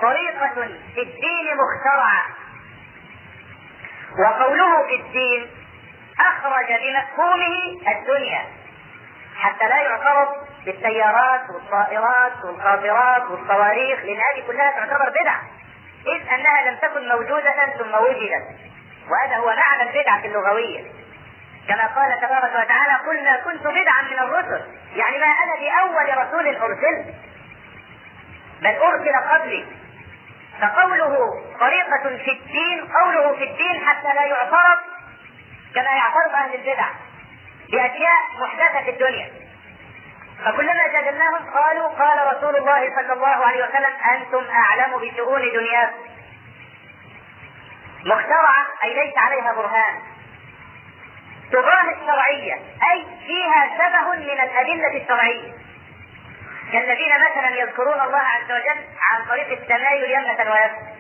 طريقة 0.03 0.49
في 0.95 1.01
الدين 1.03 1.57
مخترعة. 1.57 2.25
وقوله 4.19 4.87
في 4.87 4.95
الدين 4.95 5.51
أخرج 6.29 6.67
بمفهومه 6.67 7.81
الدنيا. 7.89 8.43
حتى 9.37 9.69
لا 9.69 9.81
يعترض 9.81 10.29
بالسيارات 10.65 11.41
والطائرات 11.51 12.45
والقاطرات 12.45 13.23
والصواريخ 13.31 13.99
لأن 14.01 14.17
هذه 14.17 14.47
كلها 14.47 14.71
تعتبر 14.71 15.09
بدع 15.21 15.37
إذ 16.07 16.29
أنها 16.29 16.71
لم 16.71 16.77
تكن 16.77 17.09
موجودة 17.09 17.67
ثم 17.79 17.95
وجدت. 17.95 18.47
وهذا 19.11 19.37
هو 19.37 19.47
معنى 19.47 19.91
البدعة 19.91 20.25
اللغوية. 20.25 20.85
كما 21.69 21.87
قال 21.87 22.21
تبارك 22.21 22.53
وتعالى 22.53 22.95
قل 23.07 23.25
ما 23.25 23.37
كنت 23.37 23.67
بدعا 23.67 24.03
من 24.11 24.19
الرسل. 24.19 24.65
يعني 24.97 25.19
ما 25.19 25.27
أنا 25.27 25.55
بأول 25.61 26.27
رسول 26.27 26.57
أرسلت 26.57 27.15
بل 28.63 28.77
أرسل 28.77 29.29
قبلي. 29.31 29.67
فقوله 30.61 31.43
طريقة 31.61 32.17
في 32.25 32.31
الدين 32.31 32.93
قوله 32.93 33.37
في 33.37 33.45
الدين 33.45 33.87
حتى 33.87 34.15
لا 34.15 34.25
يعترض 34.25 34.79
كما 35.75 35.91
يعترض 35.91 36.35
أهل 36.35 36.55
البدع 36.55 36.89
بأشياء 37.73 38.21
محدثة 38.41 38.83
في 38.85 38.91
الدنيا. 38.91 39.31
فكلما 40.45 40.87
جادلناهم 40.93 41.51
قالوا 41.51 41.89
قال 41.89 42.37
رسول 42.37 42.57
الله 42.57 42.95
صلى 42.97 43.13
الله 43.13 43.47
عليه 43.47 43.65
وسلم 43.65 43.93
أنتم 44.13 44.45
أعلم 44.51 44.97
بشؤون 44.97 45.41
دنياكم. 45.41 45.97
مخترعة 48.05 48.67
أي 48.85 48.95
ليس 48.95 49.19
عليها 49.19 49.53
برهان. 49.53 50.01
تضاهي 51.53 51.95
الشرعية. 51.95 52.55
أي 52.93 53.07
فيها 53.27 53.67
شبه 53.79 54.19
من 54.19 54.41
الأدلة 54.41 55.03
الشرعية. 55.03 55.53
كالذين 56.73 57.13
مثلا 57.31 57.57
يذكرون 57.61 58.01
الله 58.01 58.19
عز 58.19 58.53
وجل 58.53 58.85
عن 59.11 59.25
طريق 59.29 59.49
التمايل 59.49 60.11
يمنة 60.11 60.53
ويسرا 60.53 60.93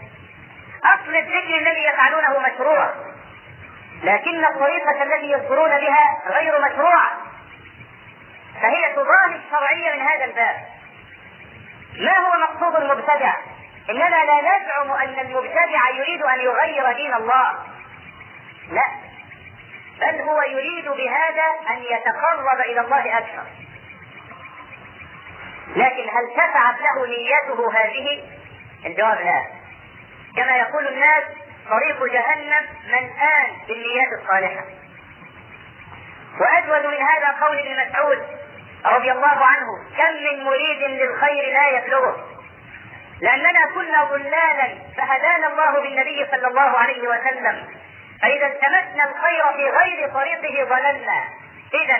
أصل 0.85 1.16
الذكر 1.16 1.58
الذي 1.58 1.85
يفعلونه 1.85 2.38
مشروع. 2.38 2.94
لكن 4.02 4.44
الطريقة 4.44 5.02
التي 5.02 5.30
يذكرون 5.30 5.70
بها 5.70 6.22
غير 6.26 6.60
مشروعة. 6.60 7.10
فهي 8.62 8.92
تضاهي 8.92 9.36
الشرعية 9.36 9.92
من 9.96 10.00
هذا 10.00 10.24
الباب. 10.24 10.56
ما 11.98 12.18
هو 12.18 12.40
مقصود 12.40 12.82
المبتدع؟ 12.82 13.34
إننا 13.90 14.24
لا 14.24 14.40
نزعم 14.40 14.92
أن 14.92 15.18
المبتدع 15.26 15.90
يريد 15.94 16.22
أن 16.22 16.40
يغير 16.40 16.92
دين 16.92 17.14
الله. 17.14 17.52
لا. 18.70 18.84
بل 20.00 20.20
هو 20.20 20.42
يريد 20.42 20.88
بهذا 20.88 21.46
أن 21.70 21.82
يتقرب 21.82 22.60
إلى 22.60 22.80
الله 22.80 23.18
أكثر. 23.18 23.44
لكن 25.68 26.02
هل 26.02 26.30
شفعت 26.36 26.80
له 26.80 27.06
نيته 27.06 27.72
هذه؟ 27.72 28.22
الجواب 28.86 29.20
لا. 29.20 29.42
كما 30.36 30.56
يقول 30.56 30.88
الناس 30.88 31.24
طريق 31.70 32.05
جهنم 32.12 32.66
ملآن 32.87 33.46
بالنيات 33.68 34.09
الصالحة. 34.22 34.64
وأجود 36.40 36.87
من 36.87 37.03
هذا 37.03 37.29
قول 37.40 37.59
ابن 37.59 37.87
مسعود 37.87 38.18
رضي 38.85 39.12
الله 39.12 39.44
عنه 39.44 39.66
كم 39.96 40.14
من 40.25 40.44
مريد 40.44 40.83
للخير 40.83 41.53
لا 41.53 41.68
يبلغه. 41.68 42.29
لأننا 43.20 43.66
كنا 43.75 44.05
ضلالا 44.05 44.68
فهدانا 44.96 45.46
الله 45.46 45.81
بالنبي 45.83 46.27
صلى 46.31 46.46
الله 46.48 46.79
عليه 46.79 47.09
وسلم. 47.09 47.66
فإذا 48.22 48.46
التمسنا 48.46 49.05
الخير 49.05 49.42
في 49.57 49.70
غير 49.70 50.09
طريقه 50.09 50.64
ضللنا 50.64 51.25
إذا 51.75 51.96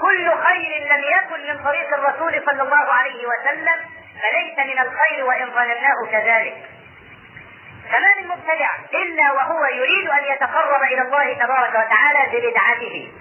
كل 0.00 0.30
خير 0.30 0.92
لم 0.92 1.04
يكن 1.04 1.48
من 1.48 1.64
طريق 1.64 1.94
الرسول 1.94 2.42
صلى 2.46 2.62
الله 2.62 2.92
عليه 2.92 3.26
وسلم 3.26 3.80
فليس 4.22 4.58
من 4.58 4.78
الخير 4.78 5.24
وإن 5.24 5.50
ظنناه 5.50 6.10
كذلك. 6.10 6.56
فما 7.94 8.20
من 8.20 8.28
مبتدع 8.28 8.70
إلا 8.94 9.32
وهو 9.32 9.64
يريد 9.64 10.08
أن 10.10 10.24
يتقرب 10.34 10.82
إلى 10.82 11.02
الله 11.02 11.34
تبارك 11.34 11.70
وتعالى 11.70 12.20
ببدعته. 12.32 13.12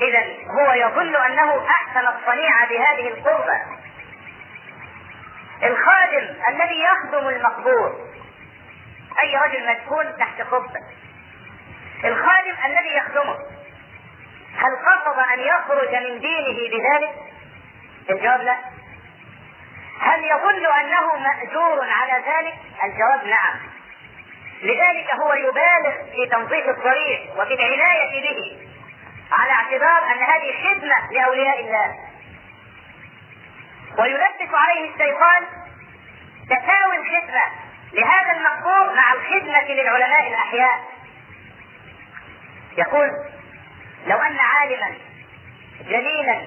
إذا 0.00 0.22
هو 0.50 0.72
يظن 0.72 1.16
أنه 1.16 1.66
أحسن 1.66 2.06
الصنيع 2.06 2.64
بهذه 2.64 3.08
القربة. 3.08 3.60
الخادم 5.62 6.34
الذي 6.48 6.82
يخدم 6.82 7.28
المقبور 7.28 8.12
أي 9.22 9.36
رجل 9.36 9.70
مسكون 9.70 10.16
تحت 10.18 10.40
قبة 10.40 10.80
الخادم 12.04 12.56
الذي 12.66 12.96
يخدمه 12.96 13.36
هل 14.56 14.76
قصد 14.86 15.18
أن 15.18 15.40
يخرج 15.40 15.94
من 15.94 16.20
دينه 16.20 16.70
بذلك؟ 16.70 17.14
الجواب 18.10 18.40
لا. 18.40 18.71
هل 20.00 20.24
يظن 20.24 20.66
أنه 20.66 21.16
مأجور 21.16 21.90
على 21.90 22.24
ذلك؟ 22.26 22.54
الجواب 22.84 23.26
نعم. 23.26 23.60
لذلك 24.62 25.14
هو 25.14 25.32
يبالغ 25.34 26.12
في 26.12 26.26
تنظيف 26.30 26.68
الطريق 26.68 27.32
وفي 27.36 27.54
العناية 27.54 28.22
به 28.22 28.68
على 29.32 29.52
اعتبار 29.52 30.12
أن 30.12 30.18
هذه 30.18 30.52
خدمة 30.64 31.12
لأولياء 31.12 31.60
الله. 31.60 31.94
ويلبس 33.98 34.54
عليه 34.54 34.90
الشيطان 34.90 35.46
تساوي 36.46 36.96
الخدمة. 36.96 37.42
لهذا 37.92 38.32
المقبور 38.32 38.94
مع 38.94 39.12
الخدمة 39.12 39.64
للعلماء 39.74 40.28
الأحياء. 40.28 40.80
يقول 42.78 43.10
لو 44.06 44.18
أن 44.18 44.38
عالما 44.38 44.94
جليلا 45.80 46.40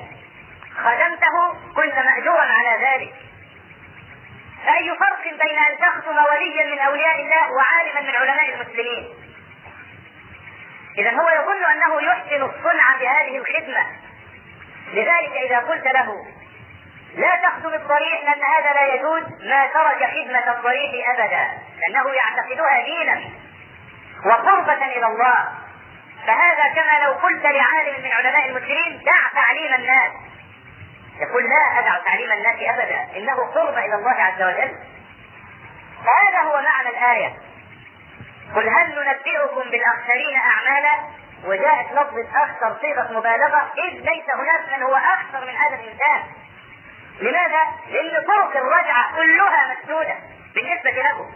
خدمته 0.75 1.53
كنت 1.75 1.95
مأجورا 1.95 2.41
على 2.41 2.85
ذلك. 2.87 3.24
فأي 4.65 4.97
فرق 4.99 5.23
بين 5.23 5.57
أن 5.59 5.77
تخدم 5.79 6.17
وليا 6.17 6.65
من 6.75 6.79
أولياء 6.79 7.21
الله 7.21 7.51
وعالما 7.51 8.01
من 8.01 8.15
علماء 8.15 8.53
المسلمين؟ 8.53 9.13
إذا 10.97 11.11
هو 11.11 11.29
يظن 11.29 11.65
أنه 11.65 12.01
يحسن 12.01 12.43
الصنع 12.43 12.97
بهذه 12.99 13.37
الخدمة. 13.37 13.85
لذلك 14.93 15.31
إذا 15.45 15.59
قلت 15.59 15.85
له 15.85 16.25
لا 17.15 17.35
تخدم 17.43 17.73
الطريق 17.73 18.23
لأن 18.23 18.43
هذا 18.43 18.73
لا 18.73 18.93
يجوز 18.93 19.23
ما 19.23 19.67
ترك 19.67 20.09
خدمة 20.11 20.51
الطريق 20.51 21.09
أبدا 21.09 21.47
لأنه 21.77 22.13
يعتقدها 22.13 22.81
دينا 22.85 23.21
وقربة 24.25 24.85
إلى 24.85 25.05
الله. 25.05 25.47
فهذا 26.27 26.67
كما 26.75 27.05
لو 27.05 27.11
قلت 27.11 27.43
لعالم 27.45 28.03
من 28.03 28.11
علماء 28.11 28.49
المسلمين 28.49 29.01
دع 29.05 29.41
تعليم 29.41 29.73
الناس. 29.73 30.11
يقول 31.19 31.43
لا 31.49 31.79
أدع 31.79 31.97
تعليم 32.05 32.31
الناس 32.31 32.55
أبدا 32.55 33.17
إنه 33.17 33.35
قرب 33.35 33.77
إلى 33.77 33.95
الله 33.95 34.11
عز 34.11 34.41
وجل. 34.41 34.75
فهذا 36.05 36.41
هو 36.41 36.61
معنى 36.61 36.89
الآية. 36.89 37.33
قل 38.55 38.69
هل 38.69 38.89
ننبئكم 38.89 39.69
بالأخسرين 39.69 40.37
أعمالا؟ 40.37 40.91
وجاءت 41.45 41.91
لفظة 41.91 42.27
أخسر 42.35 42.77
صيغة 42.81 43.11
مبالغة 43.11 43.71
إذ 43.77 43.93
ليس 43.93 44.25
هناك 44.35 44.77
من 44.77 44.83
هو 44.83 44.95
أخسر 44.95 45.45
من 45.45 45.55
هذا 45.55 45.75
الإنسان. 45.75 46.23
لماذا؟ 47.21 47.61
لأن 47.87 48.23
طرق 48.27 48.57
الرجعة 48.57 49.15
كلها 49.15 49.73
مسدودة 49.73 50.15
بالنسبة 50.55 50.91
له. 50.91 51.31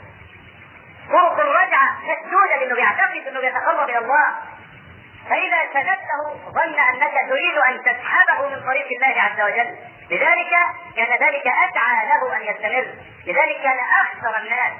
طرق 1.10 1.39
الرجعة 1.39 1.98
مسدودة 2.02 2.56
لأنه 2.60 2.76
بيعتقد 2.76 3.28
أنه 3.28 3.39
بيتقرب 3.39 3.89
إلى 3.89 3.98
الله. 3.98 4.36
فإذا 5.30 5.60
سددته 5.74 6.52
ظن 6.52 6.80
أنك 6.80 7.13
تريد 7.30 7.58
أن 7.58 7.84
تسحبه 7.84 8.50
من 8.50 8.65
طريق 8.65 8.88
الله 8.96 9.22
عز 9.22 9.42
وجل. 9.42 9.76
لذلك 10.12 10.54
كان 10.96 11.28
ذلك 11.28 11.48
أدعى 11.48 12.08
له 12.08 12.36
أن 12.38 12.42
يستمر. 12.42 12.88
لذلك 13.28 13.62
كان 13.63 13.80
أخسر 14.02 14.38
الناس 14.38 14.72